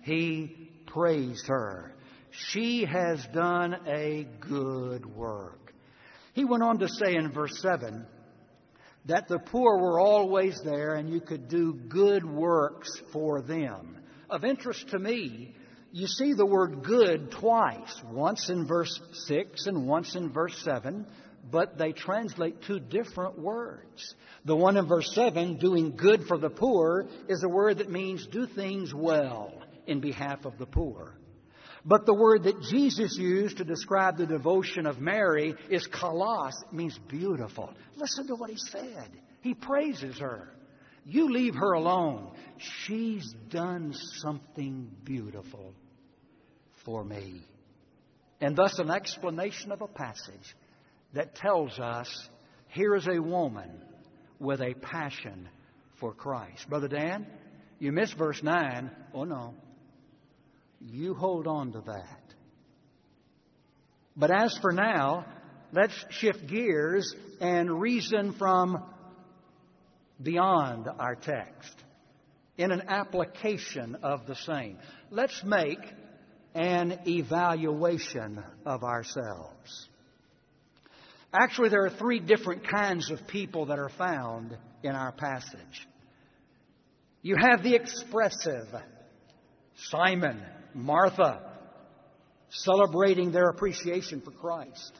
he 0.00 0.70
praised 0.86 1.48
her. 1.48 1.94
She 2.30 2.86
has 2.86 3.22
done 3.34 3.76
a 3.86 4.26
good 4.40 5.04
work. 5.04 5.74
He 6.32 6.46
went 6.46 6.62
on 6.62 6.78
to 6.78 6.88
say 6.88 7.14
in 7.14 7.30
verse 7.30 7.60
7 7.60 8.06
that 9.04 9.28
the 9.28 9.38
poor 9.38 9.78
were 9.78 10.00
always 10.00 10.62
there 10.64 10.94
and 10.94 11.10
you 11.10 11.20
could 11.20 11.48
do 11.48 11.74
good 11.74 12.24
works 12.24 12.88
for 13.12 13.42
them. 13.42 13.98
Of 14.30 14.44
interest 14.44 14.88
to 14.90 14.98
me, 14.98 15.54
you 15.92 16.06
see 16.06 16.32
the 16.32 16.46
word 16.46 16.82
good 16.82 17.32
twice, 17.32 18.02
once 18.10 18.48
in 18.48 18.66
verse 18.66 18.98
6 19.26 19.66
and 19.66 19.86
once 19.86 20.14
in 20.14 20.32
verse 20.32 20.58
7, 20.64 21.06
but 21.50 21.78
they 21.78 21.92
translate 21.92 22.62
two 22.62 22.80
different 22.80 23.38
words. 23.38 24.14
The 24.44 24.56
one 24.56 24.76
in 24.76 24.86
verse 24.86 25.14
7, 25.14 25.58
doing 25.58 25.96
good 25.96 26.24
for 26.24 26.38
the 26.38 26.50
poor, 26.50 27.06
is 27.28 27.42
a 27.42 27.48
word 27.48 27.78
that 27.78 27.90
means 27.90 28.26
do 28.26 28.46
things 28.46 28.92
well 28.94 29.52
in 29.86 30.00
behalf 30.00 30.44
of 30.44 30.58
the 30.58 30.66
poor. 30.66 31.14
But 31.84 32.04
the 32.04 32.14
word 32.14 32.44
that 32.44 32.60
Jesus 32.62 33.16
used 33.16 33.58
to 33.58 33.64
describe 33.64 34.18
the 34.18 34.26
devotion 34.26 34.86
of 34.86 35.00
Mary 35.00 35.54
is 35.70 35.88
kalos. 35.88 36.52
Means 36.72 36.98
beautiful. 37.08 37.72
Listen 37.96 38.26
to 38.26 38.34
what 38.34 38.50
he 38.50 38.56
said. 38.56 39.08
He 39.40 39.54
praises 39.54 40.18
her. 40.18 40.48
You 41.04 41.32
leave 41.32 41.54
her 41.54 41.72
alone. 41.72 42.32
She's 42.58 43.32
done 43.48 43.94
something 44.16 44.90
beautiful 45.04 45.72
for 46.84 47.02
me. 47.02 47.42
And 48.40 48.54
thus, 48.54 48.78
an 48.78 48.90
explanation 48.90 49.72
of 49.72 49.80
a 49.80 49.88
passage 49.88 50.54
that 51.14 51.34
tells 51.34 51.78
us 51.78 52.28
here 52.68 52.94
is 52.94 53.06
a 53.06 53.20
woman 53.20 53.70
with 54.38 54.60
a 54.60 54.74
passion 54.74 55.48
for 56.00 56.12
Christ. 56.12 56.68
Brother 56.68 56.88
Dan, 56.88 57.26
you 57.78 57.92
missed 57.92 58.16
verse 58.16 58.42
9. 58.42 58.90
Oh, 59.14 59.24
no. 59.24 59.54
You 60.80 61.14
hold 61.14 61.46
on 61.46 61.72
to 61.72 61.80
that. 61.80 62.22
But 64.16 64.30
as 64.30 64.56
for 64.60 64.72
now, 64.72 65.26
let's 65.72 65.94
shift 66.10 66.46
gears 66.46 67.14
and 67.40 67.80
reason 67.80 68.32
from 68.32 68.84
beyond 70.20 70.88
our 70.98 71.14
text 71.14 71.74
in 72.56 72.72
an 72.72 72.82
application 72.88 73.96
of 74.02 74.26
the 74.26 74.34
same. 74.34 74.78
Let's 75.10 75.42
make 75.44 75.78
an 76.54 76.98
evaluation 77.06 78.42
of 78.66 78.82
ourselves. 78.82 79.88
Actually, 81.32 81.68
there 81.68 81.84
are 81.84 81.90
three 81.90 82.20
different 82.20 82.66
kinds 82.68 83.10
of 83.10 83.26
people 83.26 83.66
that 83.66 83.78
are 83.78 83.90
found 83.90 84.56
in 84.82 84.92
our 84.92 85.12
passage. 85.12 85.86
You 87.20 87.36
have 87.36 87.62
the 87.62 87.74
expressive, 87.74 88.68
Simon, 89.90 90.42
Martha, 90.74 91.42
celebrating 92.50 93.30
their 93.30 93.48
appreciation 93.50 94.22
for 94.22 94.30
Christ. 94.30 94.92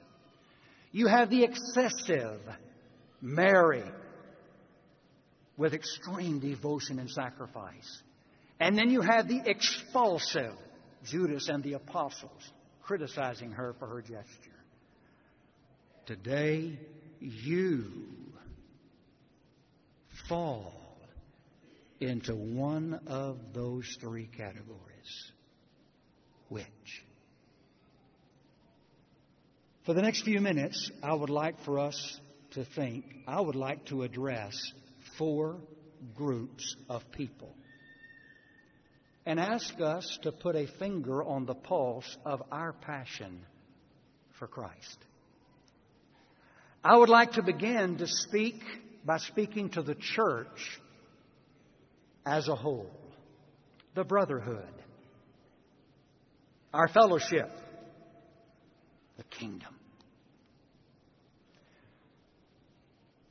You 0.92 1.06
have 1.06 1.30
the 1.30 1.44
excessive, 1.44 2.40
Mary, 3.22 3.84
with 5.56 5.72
extreme 5.72 6.40
devotion 6.40 6.98
and 6.98 7.10
sacrifice. 7.10 8.02
And 8.60 8.76
then 8.76 8.90
you 8.90 9.00
have 9.00 9.28
the 9.28 9.40
expulsive, 9.44 10.54
Judas 11.04 11.48
and 11.48 11.62
the 11.62 11.74
apostles, 11.74 12.52
criticizing 12.82 13.52
her 13.52 13.74
for 13.78 13.86
her 13.86 14.02
gesture. 14.02 14.57
Today, 16.08 16.78
you 17.20 17.84
fall 20.26 20.72
into 22.00 22.34
one 22.34 22.98
of 23.06 23.36
those 23.52 23.84
three 24.00 24.26
categories. 24.34 25.32
Which? 26.48 26.64
For 29.84 29.92
the 29.92 30.00
next 30.00 30.22
few 30.22 30.40
minutes, 30.40 30.90
I 31.02 31.12
would 31.12 31.28
like 31.28 31.62
for 31.66 31.78
us 31.78 32.20
to 32.52 32.64
think, 32.64 33.04
I 33.26 33.42
would 33.42 33.54
like 33.54 33.84
to 33.88 34.02
address 34.02 34.54
four 35.18 35.60
groups 36.14 36.74
of 36.88 37.02
people 37.12 37.54
and 39.26 39.38
ask 39.38 39.78
us 39.78 40.18
to 40.22 40.32
put 40.32 40.56
a 40.56 40.68
finger 40.78 41.22
on 41.22 41.44
the 41.44 41.54
pulse 41.54 42.16
of 42.24 42.42
our 42.50 42.72
passion 42.72 43.44
for 44.38 44.46
Christ. 44.46 45.04
I 46.88 46.96
would 46.96 47.10
like 47.10 47.32
to 47.32 47.42
begin 47.42 47.98
to 47.98 48.06
speak 48.06 48.62
by 49.04 49.18
speaking 49.18 49.68
to 49.70 49.82
the 49.82 49.94
church 49.94 50.80
as 52.24 52.48
a 52.48 52.54
whole, 52.54 52.90
the 53.94 54.04
brotherhood, 54.04 54.72
our 56.72 56.88
fellowship, 56.88 57.50
the 59.18 59.24
kingdom. 59.24 59.74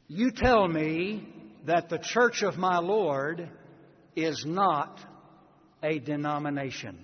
You 0.08 0.30
tell 0.30 0.67
me 0.67 1.28
that 1.65 1.89
the 1.89 1.98
church 1.98 2.43
of 2.43 2.58
my 2.58 2.78
Lord 2.78 3.50
is 4.15 4.46
not 4.48 5.00
a 5.82 5.98
denomination. 5.98 7.04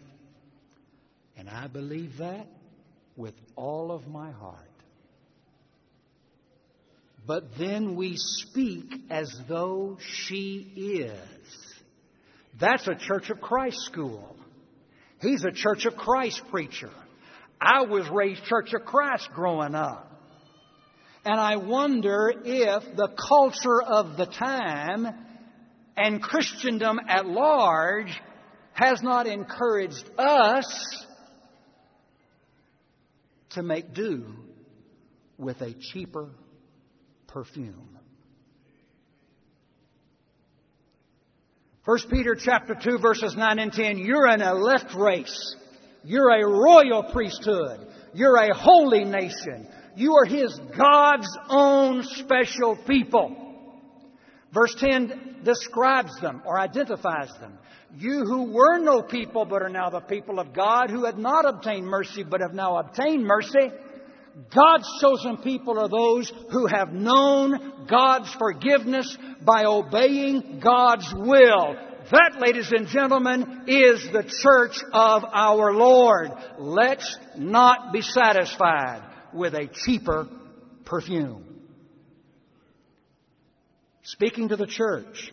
And 1.36 1.50
I 1.50 1.66
believe 1.66 2.18
that 2.18 2.46
with 3.18 3.34
all 3.56 3.92
of 3.92 4.08
my 4.08 4.30
heart. 4.30 4.73
But 7.26 7.58
then 7.58 7.96
we 7.96 8.16
speak 8.18 8.94
as 9.10 9.34
though 9.48 9.98
she 10.26 11.02
is. 11.02 11.74
That's 12.60 12.88
a 12.88 12.96
Church 12.96 13.30
of 13.30 13.40
Christ 13.40 13.80
school. 13.86 14.36
He's 15.22 15.44
a 15.46 15.52
Church 15.52 15.86
of 15.86 15.96
Christ 15.96 16.42
preacher. 16.52 16.92
I 17.62 17.84
was 17.84 18.10
raised 18.10 18.44
Church 18.44 18.74
of 18.74 18.86
Christ 18.86 19.30
growing 19.34 19.74
up. 19.74 20.10
And 21.26 21.40
I 21.40 21.56
wonder 21.56 22.34
if 22.44 22.84
the 22.98 23.08
culture 23.30 23.82
of 23.82 24.18
the 24.18 24.26
time 24.26 25.08
and 25.96 26.22
Christendom 26.22 27.00
at 27.08 27.26
large 27.26 28.20
has 28.74 29.02
not 29.02 29.28
encouraged 29.28 30.10
us 30.18 31.06
to 33.52 33.64
make 33.64 33.94
do 33.94 34.26
with 35.38 35.62
a 35.62 35.74
cheaper 35.74 36.32
perfume. 37.34 37.90
1 41.86 41.98
Peter 42.10 42.36
chapter 42.36 42.76
2 42.76 43.00
verses 43.00 43.36
9 43.36 43.60
and 43.60 43.74
10, 43.74 43.98
you're 43.98 44.28
an 44.28 44.42
elect 44.42 44.94
race. 44.96 45.56
You're 46.06 46.30
a 46.30 46.48
royal 46.48 47.04
priesthood. 47.12 47.88
You're 48.14 48.38
a 48.38 48.56
holy 48.56 49.04
nation. 49.04 49.68
You 49.96 50.16
are 50.16 50.26
His 50.26 50.58
God's 50.78 51.38
own 51.50 52.04
special 52.04 52.78
people. 52.88 53.36
Verse 54.54 54.76
10 54.78 55.40
describes 55.44 56.22
them 56.22 56.44
or 56.46 56.60
identifies 56.60 57.34
them. 57.42 57.58
You 57.98 58.20
who 58.26 58.54
were 58.54 58.78
no 58.78 59.02
people 59.02 59.46
but 59.46 59.62
are 59.62 59.70
now 59.70 59.90
the 59.90 60.00
people 60.00 60.40
of 60.40 60.54
God, 60.54 60.90
who 60.90 61.06
had 61.06 61.18
not 61.18 61.46
obtained 61.46 61.88
mercy 61.88 62.24
but 62.24 62.42
have 62.42 62.54
now 62.54 62.78
obtained 62.78 63.26
mercy. 63.26 63.72
God's 64.54 64.90
chosen 65.00 65.38
people 65.38 65.78
are 65.80 65.90
those 65.90 66.32
who 66.52 66.66
have 66.66 66.92
known 66.92 67.86
God's 67.88 68.34
forgiveness 68.34 69.16
by 69.42 69.66
obeying 69.66 70.60
God's 70.60 71.14
will. 71.14 71.76
That, 72.12 72.40
ladies 72.40 72.72
and 72.72 72.88
gentlemen, 72.88 73.66
is 73.68 74.04
the 74.12 74.24
church 74.24 74.84
of 74.92 75.24
our 75.32 75.74
Lord. 75.74 76.32
Let's 76.58 77.18
not 77.38 77.94
be 77.94 78.02
satisfied 78.02 79.04
with 79.34 79.54
a 79.54 79.70
cheaper 79.86 80.28
perfume. 80.86 81.46
Speaking 84.04 84.50
to 84.50 84.58
the 84.58 84.68
church, 84.68 85.32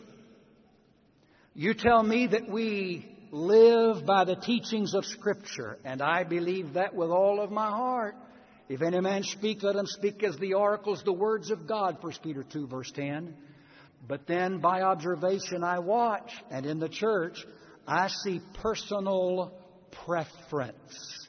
you 1.55 1.75
tell 1.75 2.03
me 2.03 2.29
that 2.29 2.49
we 2.49 3.11
live 3.33 4.07
by 4.07 4.25
the 4.25 4.37
teachings 4.37 4.95
of 4.95 5.05
Scripture, 5.05 5.79
and 5.85 6.01
I 6.01 6.25
believe 6.25 6.75
that 6.75 6.95
with 6.95 7.11
all 7.11 7.41
of 7.41 7.51
my 7.51 7.69
heart. 7.69 8.15
If 8.71 8.83
any 8.83 9.01
man 9.01 9.25
speak, 9.25 9.65
let 9.65 9.75
him 9.75 9.87
speak 9.87 10.23
as 10.23 10.37
the 10.37 10.55
oracles, 10.55 11.03
the 11.03 11.13
words 11.13 11.51
of 11.51 11.67
God, 11.67 11.97
1 12.01 12.13
Peter 12.23 12.45
2, 12.45 12.69
verse 12.69 12.93
10. 12.95 13.35
But 14.07 14.29
then 14.29 14.61
by 14.61 14.83
observation 14.83 15.65
I 15.65 15.81
watch, 15.81 16.31
and 16.53 16.65
in 16.65 16.79
the 16.79 16.89
church 16.89 17.45
I 17.85 18.07
see 18.07 18.41
personal 18.63 19.53
preference 20.07 21.29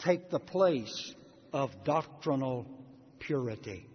take 0.00 0.28
the 0.28 0.38
place 0.38 1.14
of 1.54 1.70
doctrinal 1.84 2.66
purity. 3.18 3.86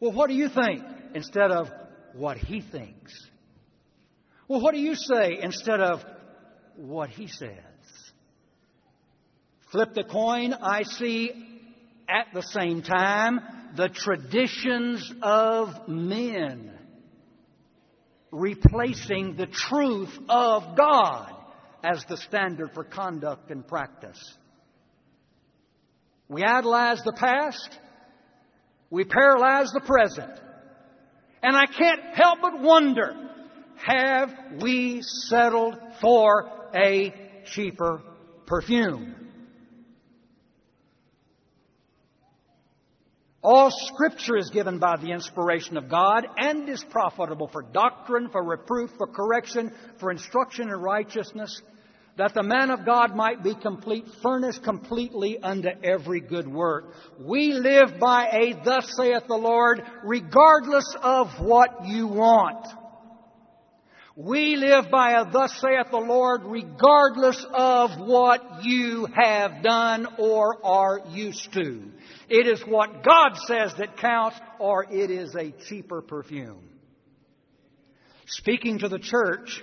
Well, 0.00 0.10
what 0.10 0.28
do 0.28 0.34
you 0.34 0.48
think 0.48 0.82
instead 1.14 1.52
of 1.52 1.68
what 2.14 2.36
he 2.36 2.62
thinks? 2.62 3.12
Well, 4.48 4.62
what 4.62 4.72
do 4.72 4.80
you 4.80 4.94
say 4.94 5.38
instead 5.42 5.80
of 5.80 6.02
what 6.76 7.10
he 7.10 7.26
says? 7.26 7.52
Flip 9.70 9.92
the 9.92 10.04
coin, 10.04 10.54
I 10.54 10.84
see 10.84 11.30
at 12.08 12.28
the 12.32 12.42
same 12.42 12.80
time 12.80 13.40
the 13.76 13.90
traditions 13.90 15.12
of 15.22 15.88
men 15.88 16.72
replacing 18.30 19.36
the 19.36 19.46
truth 19.46 20.18
of 20.30 20.76
God 20.76 21.34
as 21.84 22.02
the 22.08 22.16
standard 22.16 22.70
for 22.72 22.84
conduct 22.84 23.50
and 23.50 23.66
practice. 23.66 24.18
We 26.28 26.42
idolize 26.42 27.02
the 27.04 27.12
past, 27.12 27.78
we 28.88 29.04
paralyze 29.04 29.70
the 29.72 29.80
present. 29.80 30.32
And 31.42 31.54
I 31.54 31.66
can't 31.66 32.00
help 32.14 32.40
but 32.40 32.60
wonder 32.60 33.27
have 33.84 34.30
we 34.60 35.02
settled 35.02 35.76
for 36.00 36.50
a 36.74 37.12
cheaper 37.52 38.02
perfume? 38.46 39.14
All 43.42 43.70
Scripture 43.70 44.36
is 44.36 44.50
given 44.50 44.78
by 44.78 44.96
the 44.96 45.12
inspiration 45.12 45.76
of 45.76 45.88
God 45.88 46.26
and 46.36 46.68
is 46.68 46.84
profitable 46.90 47.48
for 47.48 47.62
doctrine, 47.62 48.28
for 48.30 48.42
reproof, 48.42 48.90
for 48.98 49.06
correction, 49.06 49.72
for 50.00 50.10
instruction 50.10 50.68
in 50.68 50.74
righteousness, 50.74 51.62
that 52.16 52.34
the 52.34 52.42
man 52.42 52.70
of 52.70 52.84
God 52.84 53.14
might 53.14 53.44
be 53.44 53.54
complete, 53.54 54.04
furnished 54.22 54.64
completely 54.64 55.38
unto 55.38 55.68
every 55.84 56.20
good 56.20 56.48
work. 56.48 56.92
We 57.20 57.52
live 57.52 58.00
by 58.00 58.26
a 58.26 58.64
thus 58.64 58.92
saith 58.96 59.28
the 59.28 59.36
Lord, 59.36 59.82
regardless 60.02 60.96
of 61.00 61.28
what 61.40 61.86
you 61.86 62.08
want. 62.08 62.66
We 64.20 64.56
live 64.56 64.90
by 64.90 65.12
a 65.12 65.30
thus 65.30 65.52
saith 65.60 65.92
the 65.92 65.98
Lord 65.98 66.40
regardless 66.42 67.46
of 67.52 68.00
what 68.00 68.64
you 68.64 69.06
have 69.14 69.62
done 69.62 70.08
or 70.18 70.58
are 70.66 71.02
used 71.10 71.52
to. 71.52 71.84
It 72.28 72.48
is 72.48 72.60
what 72.66 73.04
God 73.04 73.36
says 73.46 73.74
that 73.78 73.96
counts 73.98 74.36
or 74.58 74.84
it 74.90 75.12
is 75.12 75.36
a 75.36 75.52
cheaper 75.68 76.02
perfume. 76.02 76.68
Speaking 78.26 78.80
to 78.80 78.88
the 78.88 78.98
church, 78.98 79.62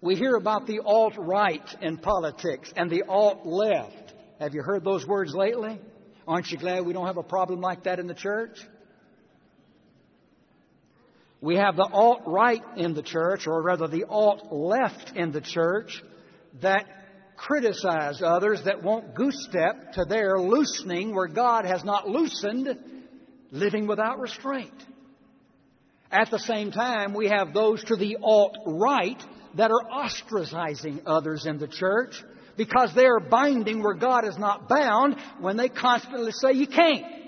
we 0.00 0.16
hear 0.16 0.34
about 0.34 0.66
the 0.66 0.80
alt 0.84 1.14
right 1.16 1.62
in 1.80 1.98
politics 1.98 2.72
and 2.74 2.90
the 2.90 3.04
alt 3.08 3.46
left. 3.46 4.12
Have 4.40 4.54
you 4.54 4.62
heard 4.62 4.82
those 4.82 5.06
words 5.06 5.32
lately? 5.34 5.78
Aren't 6.26 6.50
you 6.50 6.58
glad 6.58 6.84
we 6.84 6.92
don't 6.92 7.06
have 7.06 7.16
a 7.16 7.22
problem 7.22 7.60
like 7.60 7.84
that 7.84 8.00
in 8.00 8.08
the 8.08 8.14
church? 8.14 8.58
We 11.40 11.56
have 11.56 11.76
the 11.76 11.88
alt 11.90 12.22
right 12.26 12.62
in 12.76 12.94
the 12.94 13.02
church, 13.02 13.46
or 13.46 13.62
rather 13.62 13.88
the 13.88 14.04
alt 14.04 14.52
left 14.52 15.16
in 15.16 15.32
the 15.32 15.40
church, 15.40 16.02
that 16.60 16.84
criticize 17.36 18.20
others 18.22 18.62
that 18.64 18.82
won't 18.82 19.14
goose 19.14 19.46
step 19.48 19.92
to 19.94 20.04
their 20.04 20.38
loosening 20.38 21.14
where 21.14 21.28
God 21.28 21.64
has 21.64 21.82
not 21.82 22.06
loosened, 22.06 22.68
living 23.50 23.86
without 23.86 24.20
restraint. 24.20 24.74
At 26.10 26.30
the 26.30 26.38
same 26.38 26.72
time, 26.72 27.14
we 27.14 27.28
have 27.28 27.54
those 27.54 27.82
to 27.84 27.96
the 27.96 28.18
alt 28.22 28.56
right 28.66 29.22
that 29.54 29.70
are 29.70 29.88
ostracizing 29.90 31.02
others 31.06 31.46
in 31.46 31.58
the 31.58 31.68
church 31.68 32.22
because 32.56 32.92
they 32.94 33.06
are 33.06 33.20
binding 33.20 33.82
where 33.82 33.94
God 33.94 34.26
is 34.26 34.36
not 34.36 34.68
bound 34.68 35.16
when 35.38 35.56
they 35.56 35.68
constantly 35.68 36.32
say, 36.32 36.52
You 36.52 36.66
can't. 36.66 37.19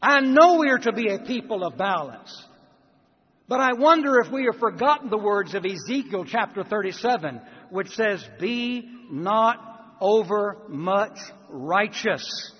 I 0.00 0.20
know 0.20 0.58
we 0.58 0.70
are 0.70 0.78
to 0.78 0.92
be 0.92 1.08
a 1.08 1.18
people 1.18 1.64
of 1.64 1.76
balance. 1.76 2.44
But 3.48 3.60
I 3.60 3.72
wonder 3.72 4.20
if 4.20 4.30
we 4.30 4.44
have 4.44 4.60
forgotten 4.60 5.10
the 5.10 5.18
words 5.18 5.54
of 5.54 5.64
Ezekiel 5.64 6.24
chapter 6.26 6.62
37, 6.62 7.40
which 7.70 7.88
says, 7.90 8.24
Be 8.38 8.88
not 9.10 9.96
overmuch 10.00 11.18
righteous. 11.48 12.52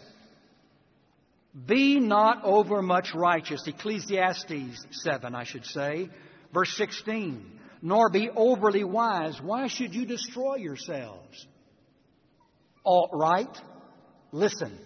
Be 1.66 2.00
not 2.00 2.42
overmuch 2.44 3.14
righteous. 3.14 3.66
Ecclesiastes 3.66 4.86
7, 4.90 5.34
I 5.34 5.44
should 5.44 5.66
say. 5.66 6.08
Verse 6.52 6.74
16 6.76 7.58
nor 7.82 8.10
be 8.10 8.30
overly 8.34 8.84
wise. 8.84 9.40
Why 9.40 9.68
should 9.68 9.94
you 9.94 10.06
destroy 10.06 10.56
yourselves? 10.56 11.46
Alt 12.84 13.10
right, 13.12 13.56
listen. 14.32 14.76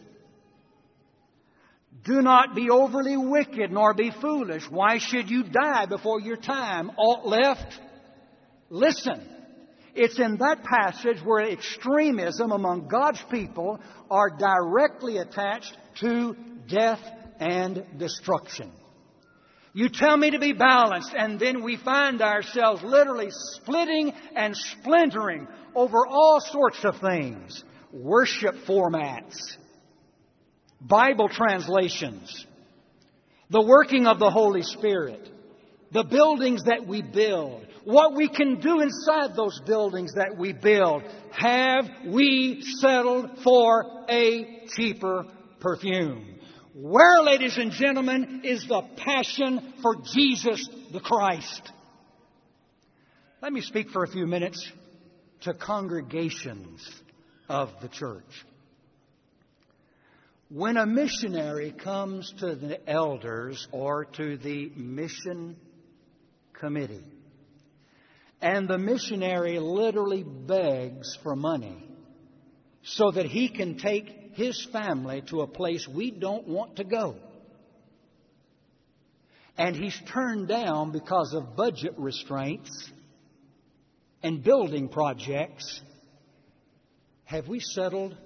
Do 2.05 2.21
not 2.21 2.57
be 2.57 2.69
overly 2.69 3.17
wicked, 3.17 3.71
nor 3.71 3.95
be 3.95 4.11
foolish. 4.21 4.69
Why 4.69 4.99
should 4.99 5.31
you 5.31 5.45
die 5.45 5.87
before 5.87 6.21
your 6.21 6.37
time? 6.37 6.91
Alt 6.99 7.27
left, 7.27 7.79
listen. 8.71 9.29
It's 9.95 10.19
in 10.19 10.39
that 10.39 10.65
passage 10.65 11.19
where 11.23 11.43
extremism 11.43 12.51
among 12.51 12.89
God's 12.89 13.23
people 13.31 13.79
are 14.11 14.31
directly 14.31 15.19
attached 15.19 15.77
to 16.01 16.35
death 16.67 17.01
and 17.39 17.85
destruction. 17.99 18.73
You 19.75 19.89
tell 19.89 20.17
me 20.17 20.31
to 20.31 20.39
be 20.39 20.53
balanced, 20.53 21.15
and 21.17 21.39
then 21.39 21.63
we 21.63 21.77
find 21.77 22.21
ourselves 22.21 22.83
literally 22.83 23.29
splitting 23.31 24.13
and 24.35 24.57
splintering 24.57 25.47
over 25.75 26.07
all 26.07 26.41
sorts 26.41 26.85
of 26.85 27.01
things 27.01 27.65
worship 27.93 28.55
formats, 28.67 29.37
Bible 30.87 31.29
translations, 31.29 32.47
the 33.51 33.63
working 33.63 34.07
of 34.07 34.19
the 34.19 34.31
Holy 34.31 34.63
Spirit, 34.63 35.29
the 35.93 36.05
buildings 36.05 36.65
that 36.65 36.87
we 36.87 37.03
build, 37.03 37.67
what 37.85 38.15
we 38.15 38.29
can 38.29 38.61
do 38.61 38.81
inside 38.81 39.37
those 39.37 39.61
buildings 39.67 40.15
that 40.15 40.37
we 40.39 40.53
build. 40.53 41.03
Have 41.33 41.85
we 42.07 42.63
settled 42.81 43.39
for 43.45 44.05
a 44.09 44.67
cheaper 44.75 45.27
perfume? 45.61 46.39
Where, 46.75 47.23
ladies 47.23 47.59
and 47.59 47.71
gentlemen, 47.71 48.43
is 48.45 48.67
the 48.67 48.83
passion 48.97 49.75
for 49.83 49.97
Jesus 50.15 50.67
the 50.93 51.01
Christ? 51.01 51.71
Let 53.43 53.53
me 53.53 53.61
speak 53.61 53.91
for 53.91 54.05
a 54.05 54.09
few 54.09 54.27
minutes 54.27 54.71
to 55.43 55.53
congregations 55.53 56.89
of 57.49 57.71
the 57.83 57.89
church. 57.89 58.25
When 60.55 60.77
a 60.77 60.85
missionary 60.85 61.73
comes 61.73 62.31
to 62.41 62.55
the 62.55 62.87
elders 62.87 63.67
or 63.73 64.05
to 64.05 64.37
the 64.37 64.71
mission 64.77 65.57
committee, 66.53 67.07
and 68.43 68.69
the 68.69 68.77
missionary 68.77 69.59
literally 69.59 70.23
begs 70.23 71.17
for 71.23 71.35
money 71.35 71.83
so 72.83 73.13
that 73.13 73.25
he 73.25 73.49
can 73.49 73.79
take 73.79 74.35
his 74.35 74.63
family 74.71 75.23
to 75.29 75.41
a 75.41 75.47
place 75.47 75.89
we 75.89 76.11
don't 76.11 76.47
want 76.47 76.77
to 76.77 76.85
go. 76.85 77.17
And 79.57 79.75
he's 79.75 79.99
turned 80.13 80.49
down 80.49 80.93
because 80.93 81.33
of 81.33 81.57
budget 81.57 81.95
restraints 81.97 82.91
and 84.23 84.45
building 84.45 84.91
projects. 84.91 85.81
Have 87.25 87.49
we 87.49 87.61
settled 87.61 88.19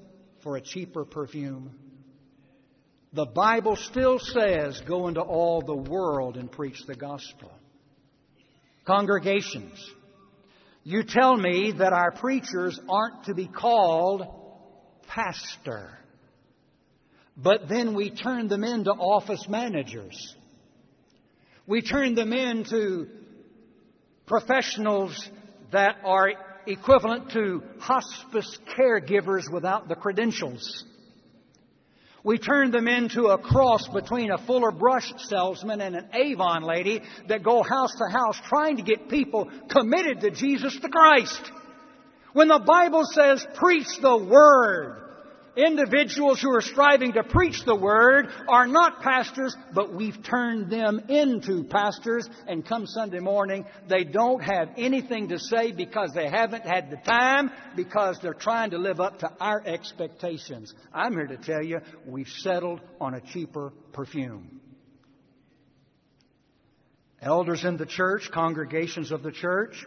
for 0.42 0.56
a 0.56 0.60
cheaper 0.60 1.04
perfume? 1.04 1.85
The 3.16 3.24
Bible 3.24 3.76
still 3.76 4.18
says, 4.18 4.78
go 4.86 5.08
into 5.08 5.22
all 5.22 5.62
the 5.62 5.74
world 5.74 6.36
and 6.36 6.52
preach 6.52 6.84
the 6.86 6.94
gospel. 6.94 7.50
Congregations, 8.86 9.72
you 10.84 11.02
tell 11.02 11.34
me 11.34 11.72
that 11.78 11.94
our 11.94 12.12
preachers 12.12 12.78
aren't 12.86 13.24
to 13.24 13.34
be 13.34 13.48
called 13.48 14.26
pastor. 15.08 15.96
But 17.38 17.70
then 17.70 17.94
we 17.94 18.10
turn 18.10 18.48
them 18.48 18.62
into 18.64 18.90
office 18.90 19.48
managers. 19.48 20.36
We 21.66 21.80
turn 21.80 22.16
them 22.16 22.34
into 22.34 23.06
professionals 24.26 25.26
that 25.72 25.96
are 26.04 26.32
equivalent 26.66 27.30
to 27.30 27.62
hospice 27.78 28.58
caregivers 28.78 29.50
without 29.50 29.88
the 29.88 29.94
credentials. 29.94 30.84
We 32.26 32.38
turned 32.38 32.74
them 32.74 32.88
into 32.88 33.26
a 33.26 33.38
cross 33.38 33.86
between 33.86 34.32
a 34.32 34.38
Fuller 34.38 34.72
Brush 34.72 35.12
salesman 35.28 35.80
and 35.80 35.94
an 35.94 36.08
Avon 36.12 36.64
lady 36.64 37.00
that 37.28 37.44
go 37.44 37.62
house 37.62 37.94
to 37.94 38.12
house 38.12 38.36
trying 38.48 38.78
to 38.78 38.82
get 38.82 39.08
people 39.08 39.48
committed 39.70 40.22
to 40.22 40.32
Jesus 40.32 40.76
the 40.82 40.88
Christ. 40.88 41.52
When 42.32 42.48
the 42.48 42.58
Bible 42.58 43.04
says 43.04 43.46
preach 43.54 43.86
the 44.00 44.16
Word, 44.16 45.05
individuals 45.56 46.40
who 46.40 46.54
are 46.54 46.60
striving 46.60 47.14
to 47.14 47.24
preach 47.24 47.64
the 47.64 47.74
Word 47.74 48.28
are 48.48 48.66
not 48.66 49.02
pastors, 49.02 49.56
but 49.72 49.94
we've 49.94 50.22
turned 50.22 50.70
them 50.70 51.00
into 51.08 51.64
pastors. 51.64 52.28
And 52.46 52.66
come 52.66 52.86
Sunday 52.86 53.20
morning, 53.20 53.64
they 53.88 54.04
don't 54.04 54.40
have 54.40 54.70
anything 54.76 55.28
to 55.28 55.38
say 55.38 55.72
because 55.72 56.12
they 56.14 56.28
haven't 56.28 56.64
had 56.64 56.90
the 56.90 56.96
time, 56.96 57.50
because 57.74 58.18
they're 58.20 58.34
trying 58.34 58.70
to 58.70 58.78
live 58.78 59.00
up 59.00 59.20
to 59.20 59.32
our 59.40 59.62
expectations. 59.66 60.74
I'm 60.92 61.12
here 61.12 61.26
to 61.26 61.36
tell 61.36 61.62
you, 61.62 61.80
we've 62.06 62.28
settled 62.28 62.80
on 63.00 63.14
a 63.14 63.20
cheaper 63.20 63.72
perfume. 63.92 64.60
Elders 67.22 67.64
in 67.64 67.76
the 67.76 67.86
church, 67.86 68.30
congregations 68.30 69.10
of 69.10 69.22
the 69.22 69.32
church, 69.32 69.84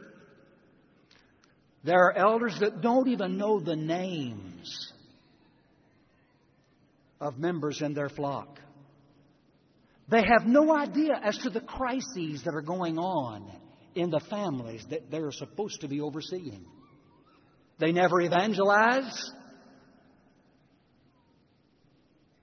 there 1.84 2.08
are 2.08 2.14
elders 2.14 2.60
that 2.60 2.82
don't 2.82 3.08
even 3.08 3.38
know 3.38 3.60
the 3.60 3.76
names 3.76 4.92
of 7.20 7.38
members 7.38 7.82
in 7.82 7.94
their 7.94 8.10
flock. 8.10 8.60
They 10.10 10.24
have 10.24 10.48
no 10.48 10.76
idea 10.76 11.20
as 11.24 11.38
to 11.40 11.50
the 11.50 11.62
crises 11.62 12.44
that 12.44 12.56
are 12.56 12.62
going 12.62 12.98
on 12.98 13.52
in 13.94 14.10
the 14.10 14.20
families 14.20 14.84
that 14.90 15.12
they're 15.12 15.32
supposed 15.32 15.82
to 15.82 15.88
be 15.88 16.02
overseeing. 16.02 16.66
They 17.78 17.92
never 17.92 18.20
evangelize, 18.22 19.32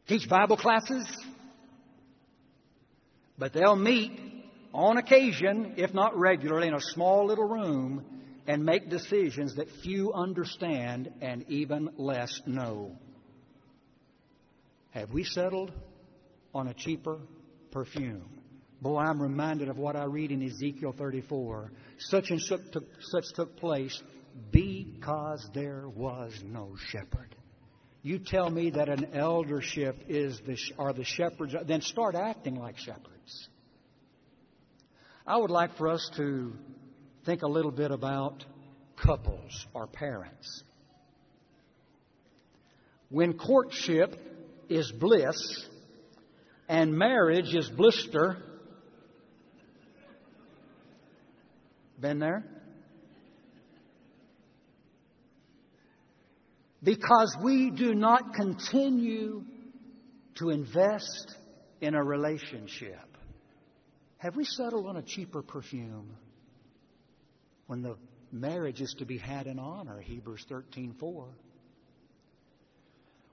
teach 0.06 0.28
Bible 0.28 0.56
classes, 0.56 1.06
but 3.38 3.52
they'll 3.52 3.76
meet 3.76 4.12
on 4.72 4.96
occasion, 4.96 5.74
if 5.76 5.92
not 5.92 6.16
regularly, 6.16 6.68
in 6.68 6.74
a 6.74 6.80
small 6.80 7.26
little 7.26 7.48
room 7.48 8.04
and 8.46 8.64
make 8.64 8.88
decisions 8.88 9.56
that 9.56 9.68
few 9.82 10.12
understand 10.12 11.10
and 11.20 11.44
even 11.48 11.90
less 11.96 12.40
know. 12.46 12.96
Have 14.96 15.12
we 15.12 15.24
settled 15.24 15.72
on 16.54 16.68
a 16.68 16.74
cheaper 16.74 17.18
perfume? 17.70 18.30
Boy, 18.80 18.96
I'm 18.96 19.20
reminded 19.20 19.68
of 19.68 19.76
what 19.76 19.94
I 19.94 20.04
read 20.04 20.30
in 20.32 20.42
Ezekiel 20.42 20.94
34. 20.96 21.70
Such 21.98 22.30
and 22.30 22.40
such 22.40 22.60
took, 22.72 22.84
such 23.00 23.24
took 23.34 23.58
place 23.58 24.02
because 24.50 25.46
there 25.52 25.86
was 25.86 26.32
no 26.42 26.76
shepherd. 26.88 27.36
You 28.02 28.20
tell 28.20 28.48
me 28.48 28.70
that 28.70 28.88
an 28.88 29.08
eldership 29.12 29.96
is 30.08 30.40
the, 30.46 30.56
are 30.78 30.94
the 30.94 31.04
shepherds, 31.04 31.54
then 31.66 31.82
start 31.82 32.14
acting 32.14 32.54
like 32.54 32.78
shepherds. 32.78 33.48
I 35.26 35.36
would 35.36 35.50
like 35.50 35.76
for 35.76 35.88
us 35.88 36.10
to 36.16 36.54
think 37.26 37.42
a 37.42 37.48
little 37.48 37.70
bit 37.70 37.90
about 37.90 38.46
couples 38.96 39.66
or 39.74 39.88
parents. 39.88 40.62
When 43.10 43.34
courtship 43.34 44.18
is 44.68 44.92
bliss 44.92 45.36
and 46.68 46.92
marriage 46.92 47.54
is 47.54 47.68
blister. 47.68 48.42
Been 52.00 52.18
there? 52.18 52.44
Because 56.82 57.36
we 57.42 57.70
do 57.70 57.94
not 57.94 58.34
continue 58.34 59.44
to 60.36 60.50
invest 60.50 61.34
in 61.80 61.94
a 61.94 62.02
relationship. 62.02 63.16
Have 64.18 64.36
we 64.36 64.44
settled 64.44 64.86
on 64.86 64.96
a 64.96 65.02
cheaper 65.02 65.42
perfume 65.42 66.16
when 67.66 67.82
the 67.82 67.96
marriage 68.30 68.80
is 68.80 68.94
to 68.98 69.06
be 69.06 69.18
had 69.18 69.46
in 69.46 69.58
honor? 69.58 70.00
Hebrews 70.00 70.44
13:4. 70.48 71.28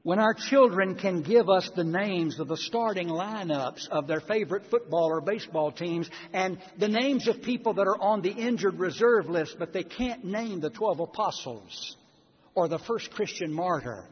When 0.03 0.19
our 0.19 0.33
children 0.33 0.95
can 0.95 1.21
give 1.21 1.49
us 1.49 1.69
the 1.77 1.85
names 1.85 2.37
of 2.37 2.49
the 2.49 2.57
starting 2.57 3.07
lineups 3.07 3.87
of 3.87 4.05
their 4.05 4.19
favorite 4.19 4.65
football 4.69 5.05
or 5.05 5.21
baseball 5.21 5.71
teams 5.71 6.09
and 6.33 6.57
the 6.77 6.89
names 6.89 7.29
of 7.29 7.41
people 7.41 7.73
that 7.75 7.87
are 7.87 8.01
on 8.01 8.21
the 8.21 8.31
injured 8.31 8.79
reserve 8.79 9.29
list, 9.29 9.55
but 9.57 9.71
they 9.71 9.83
can't 9.83 10.25
name 10.25 10.59
the 10.59 10.69
12 10.69 10.99
apostles 10.99 11.95
or 12.53 12.67
the 12.67 12.79
first 12.79 13.11
Christian 13.11 13.53
martyr, 13.53 14.05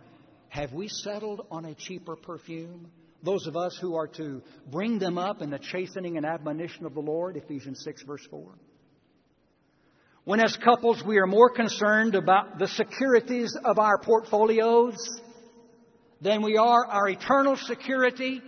have 0.48 0.72
we 0.72 0.88
settled 0.88 1.46
on 1.52 1.66
a 1.66 1.76
cheaper 1.76 2.16
perfume? 2.16 2.90
Those 3.22 3.46
of 3.46 3.58
us 3.58 3.78
who 3.82 3.96
are 3.96 4.08
to 4.08 4.42
bring 4.72 4.98
them 4.98 5.18
up 5.18 5.42
in 5.42 5.50
the 5.50 5.60
chastening 5.60 6.16
and 6.16 6.26
admonition 6.26 6.86
of 6.86 6.94
the 6.94 7.02
Lord, 7.02 7.36
Ephesians 7.36 7.84
6, 7.84 8.04
verse 8.04 8.26
4. 8.32 8.46
When, 10.24 10.40
as 10.40 10.56
couples, 10.56 11.04
we 11.04 11.18
are 11.18 11.28
more 11.28 11.50
concerned 11.50 12.16
about 12.16 12.60
the 12.60 12.68
securities 12.70 13.58
of 13.66 13.78
our 13.78 13.98
portfolios 13.98 14.96
than 16.22 16.44
we 16.44 16.58
are 16.58 16.86
our 16.86 17.10
eternal 17.10 17.58
security, 17.58 18.42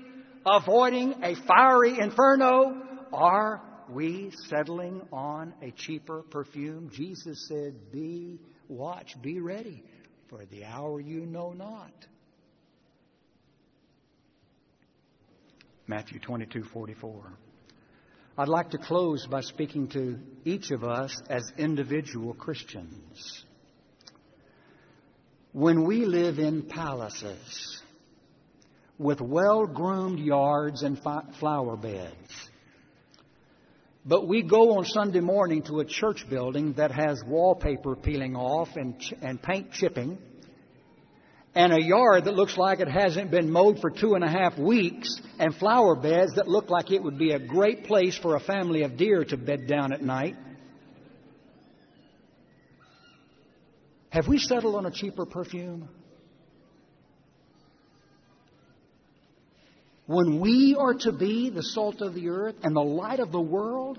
avoiding 0.46 1.24
a 1.24 1.36
fiery 1.48 2.00
inferno? 2.00 2.82
Are 3.12 3.62
we 3.90 4.32
settling 4.48 5.02
on 5.12 5.54
a 5.62 5.72
cheaper 5.72 6.24
perfume? 6.30 6.90
Jesus 6.94 7.48
said, 7.48 7.92
Be, 7.92 8.40
watch, 8.68 9.20
be 9.22 9.40
ready, 9.40 9.84
for 10.30 10.46
the 10.46 10.66
hour 10.66 11.00
you 11.00 11.26
know 11.26 11.52
not. 11.52 11.94
Matthew 15.88 16.20
22 16.20 16.64
44. 16.72 17.34
I'd 18.36 18.48
like 18.48 18.72
to 18.72 18.80
close 18.80 19.28
by 19.28 19.42
speaking 19.42 19.90
to 19.90 20.18
each 20.44 20.72
of 20.72 20.84
us 20.84 21.16
as 21.30 21.44
individual 21.58 22.34
Christians 22.34 23.46
when 25.54 25.86
we 25.86 26.06
live 26.06 26.40
in 26.40 26.64
palaces 26.64 27.82
with 28.98 29.22
well 29.22 29.68
groomed 29.68 30.20
yards 30.20 30.82
and 30.82 31.00
flower 31.40 31.78
beds, 31.78 32.50
but 34.04 34.28
we 34.28 34.42
go 34.42 34.78
on 34.78 34.86
Sunday 34.86 35.20
morning 35.20 35.62
to 35.64 35.80
a 35.80 35.86
church 35.86 36.26
building 36.28 36.74
that 36.74 36.92
has 36.92 37.22
wallpaper 37.26 37.96
peeling 37.96 38.36
off 38.36 38.70
and, 38.76 38.96
and 39.22 39.42
paint 39.42 39.72
chipping, 39.72 40.18
and 41.56 41.72
a 41.72 41.82
yard 41.82 42.26
that 42.26 42.34
looks 42.34 42.58
like 42.58 42.80
it 42.80 42.88
hasn't 42.88 43.30
been 43.30 43.52
mowed 43.52 43.80
for 43.80 43.92
two 43.92 44.16
and 44.16 44.24
a 44.24 44.30
half 44.30 44.58
weeks, 44.58 45.22
and 45.38 45.56
flower 45.56 45.96
beds 45.96 46.34
that 46.36 46.48
look 46.48 46.72
like 46.72 46.92
it 46.92 47.04
would 47.04 47.20
be 47.20 47.32
a 47.32 47.40
great 47.40 47.84
place 47.86 48.18
for 48.18 48.36
a 48.36 48.40
family 48.40 48.82
of 48.82 48.98
deer 48.98 49.24
to 49.24 49.38
bed 49.38 49.68
down 49.68 49.94
at 49.94 50.02
night. 50.02 50.36
Have 54.14 54.28
we 54.28 54.38
settled 54.38 54.76
on 54.76 54.86
a 54.86 54.92
cheaper 54.92 55.26
perfume? 55.26 55.90
When 60.06 60.40
we 60.40 60.76
are 60.80 60.94
to 60.94 61.12
be 61.12 61.50
the 61.50 61.64
salt 61.64 62.00
of 62.02 62.14
the 62.14 62.30
earth 62.30 62.54
and 62.62 62.76
the 62.76 62.84
light 62.84 63.20
of 63.20 63.32
the 63.32 63.42
world 63.42 63.98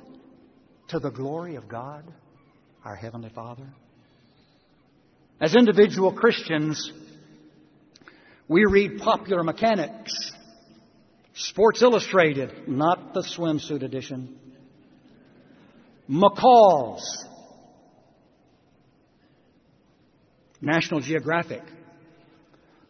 to 0.90 1.00
the 1.00 1.10
glory 1.10 1.56
of 1.56 1.66
God, 1.66 2.04
our 2.84 2.94
Heavenly 2.94 3.30
Father. 3.30 3.66
As 5.40 5.56
individual 5.56 6.12
Christians, 6.12 6.92
we 8.46 8.64
read 8.66 9.00
Popular 9.00 9.42
Mechanics, 9.42 10.12
Sports 11.34 11.82
Illustrated, 11.82 12.68
not 12.68 13.14
the 13.14 13.24
swimsuit 13.36 13.82
edition, 13.82 14.38
McCall's, 16.08 17.26
National 20.60 21.00
Geographic. 21.00 21.62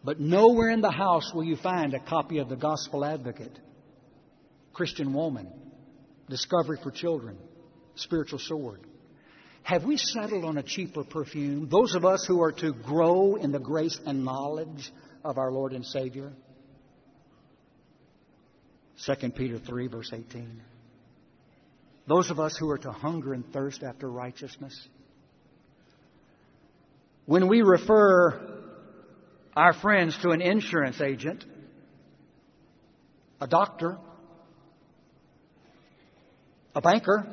But 0.03 0.19
nowhere 0.19 0.69
in 0.69 0.81
the 0.81 0.91
house 0.91 1.31
will 1.33 1.43
you 1.43 1.55
find 1.55 1.93
a 1.93 1.99
copy 1.99 2.37
of 2.37 2.47
the 2.47 2.55
Gospel 2.55 3.03
Advocate, 3.03 3.57
Christian 4.73 5.13
Woman, 5.13 5.47
Discovery 6.29 6.77
for 6.81 6.91
Children, 6.91 7.37
Spiritual 7.95 8.39
Sword. 8.39 8.81
Have 9.63 9.83
we 9.83 9.97
settled 9.97 10.45
on 10.45 10.59
a 10.59 10.63
cheaper 10.63 11.03
perfume? 11.03 11.67
Those 11.69 11.95
of 11.95 12.05
us 12.05 12.23
who 12.27 12.41
are 12.43 12.51
to 12.51 12.71
grow 12.71 13.35
in 13.35 13.51
the 13.51 13.59
grace 13.59 13.99
and 14.05 14.23
knowledge 14.23 14.91
of 15.23 15.39
our 15.39 15.51
Lord 15.51 15.73
and 15.73 15.83
Savior? 15.83 16.33
2 19.03 19.31
Peter 19.31 19.57
3, 19.57 19.87
verse 19.87 20.11
18. 20.13 20.61
Those 22.07 22.29
of 22.29 22.39
us 22.39 22.55
who 22.57 22.69
are 22.69 22.77
to 22.77 22.91
hunger 22.91 23.33
and 23.33 23.51
thirst 23.51 23.81
after 23.81 24.09
righteousness. 24.09 24.87
When 27.25 27.47
we 27.47 27.61
refer 27.61 28.61
our 29.55 29.73
friends 29.73 30.17
to 30.21 30.29
an 30.29 30.41
insurance 30.41 31.01
agent, 31.01 31.43
a 33.41 33.47
doctor, 33.47 33.97
a 36.75 36.81
banker, 36.81 37.25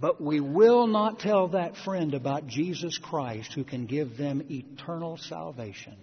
But 0.00 0.20
we 0.20 0.38
will 0.40 0.86
not 0.86 1.18
tell 1.18 1.48
that 1.48 1.76
friend 1.76 2.14
about 2.14 2.46
Jesus 2.46 2.96
Christ 2.98 3.52
who 3.52 3.64
can 3.64 3.86
give 3.86 4.16
them 4.16 4.46
eternal 4.48 5.16
salvation. 5.16 5.96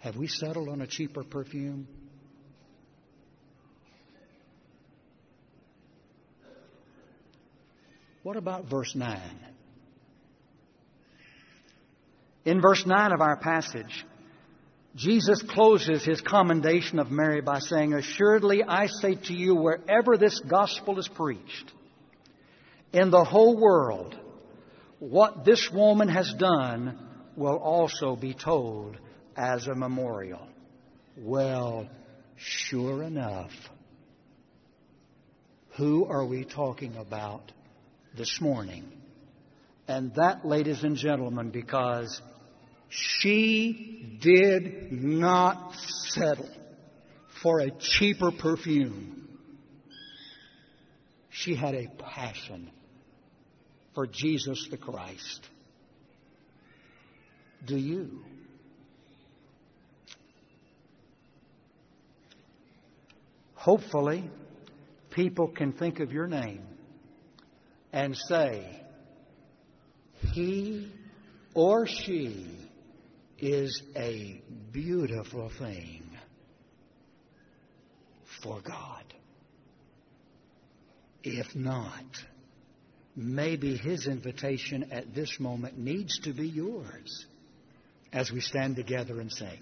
Have 0.00 0.16
we 0.16 0.26
settled 0.26 0.68
on 0.68 0.82
a 0.82 0.86
cheaper 0.86 1.22
perfume? 1.24 1.88
What 8.22 8.36
about 8.36 8.66
verse 8.66 8.94
9? 8.94 9.18
In 12.44 12.60
verse 12.60 12.84
9 12.84 13.12
of 13.12 13.20
our 13.20 13.36
passage, 13.36 14.04
Jesus 14.94 15.42
closes 15.42 16.04
his 16.04 16.20
commendation 16.20 16.98
of 16.98 17.10
Mary 17.10 17.40
by 17.40 17.60
saying, 17.60 17.94
Assuredly 17.94 18.62
I 18.62 18.86
say 18.86 19.14
to 19.14 19.32
you, 19.32 19.54
wherever 19.54 20.16
this 20.16 20.40
gospel 20.40 20.98
is 20.98 21.08
preached, 21.08 21.72
in 22.92 23.10
the 23.10 23.24
whole 23.24 23.58
world, 23.58 24.14
what 24.98 25.44
this 25.44 25.70
woman 25.72 26.08
has 26.08 26.32
done 26.34 26.98
will 27.36 27.56
also 27.56 28.16
be 28.16 28.34
told 28.34 28.98
as 29.36 29.66
a 29.66 29.74
memorial. 29.74 30.46
Well, 31.16 31.88
sure 32.36 33.02
enough, 33.02 33.52
who 35.76 36.04
are 36.04 36.26
we 36.26 36.44
talking 36.44 36.96
about 36.96 37.50
this 38.14 38.40
morning? 38.40 38.92
And 39.88 40.14
that, 40.16 40.44
ladies 40.44 40.84
and 40.84 40.96
gentlemen, 40.96 41.50
because 41.50 42.20
she 42.92 44.18
did 44.20 44.92
not 44.92 45.74
settle 46.08 46.50
for 47.42 47.60
a 47.60 47.70
cheaper 47.70 48.30
perfume. 48.30 49.28
She 51.30 51.54
had 51.54 51.74
a 51.74 51.86
passion 51.98 52.70
for 53.94 54.06
Jesus 54.06 54.68
the 54.70 54.76
Christ. 54.76 55.48
Do 57.66 57.76
you? 57.76 58.24
Hopefully, 63.54 64.28
people 65.10 65.48
can 65.48 65.72
think 65.72 66.00
of 66.00 66.12
your 66.12 66.26
name 66.26 66.64
and 67.90 68.14
say, 68.28 68.82
He 70.34 70.92
or 71.54 71.86
she 71.86 72.61
is 73.42 73.82
a 73.96 74.40
beautiful 74.70 75.50
thing 75.58 76.04
for 78.40 78.60
God. 78.60 79.04
If 81.24 81.54
not, 81.56 82.04
maybe 83.16 83.76
His 83.76 84.06
invitation 84.06 84.92
at 84.92 85.12
this 85.12 85.40
moment 85.40 85.76
needs 85.76 86.20
to 86.20 86.32
be 86.32 86.48
yours 86.48 87.26
as 88.12 88.30
we 88.30 88.40
stand 88.40 88.76
together 88.76 89.20
and 89.20 89.30
sing. 89.32 89.60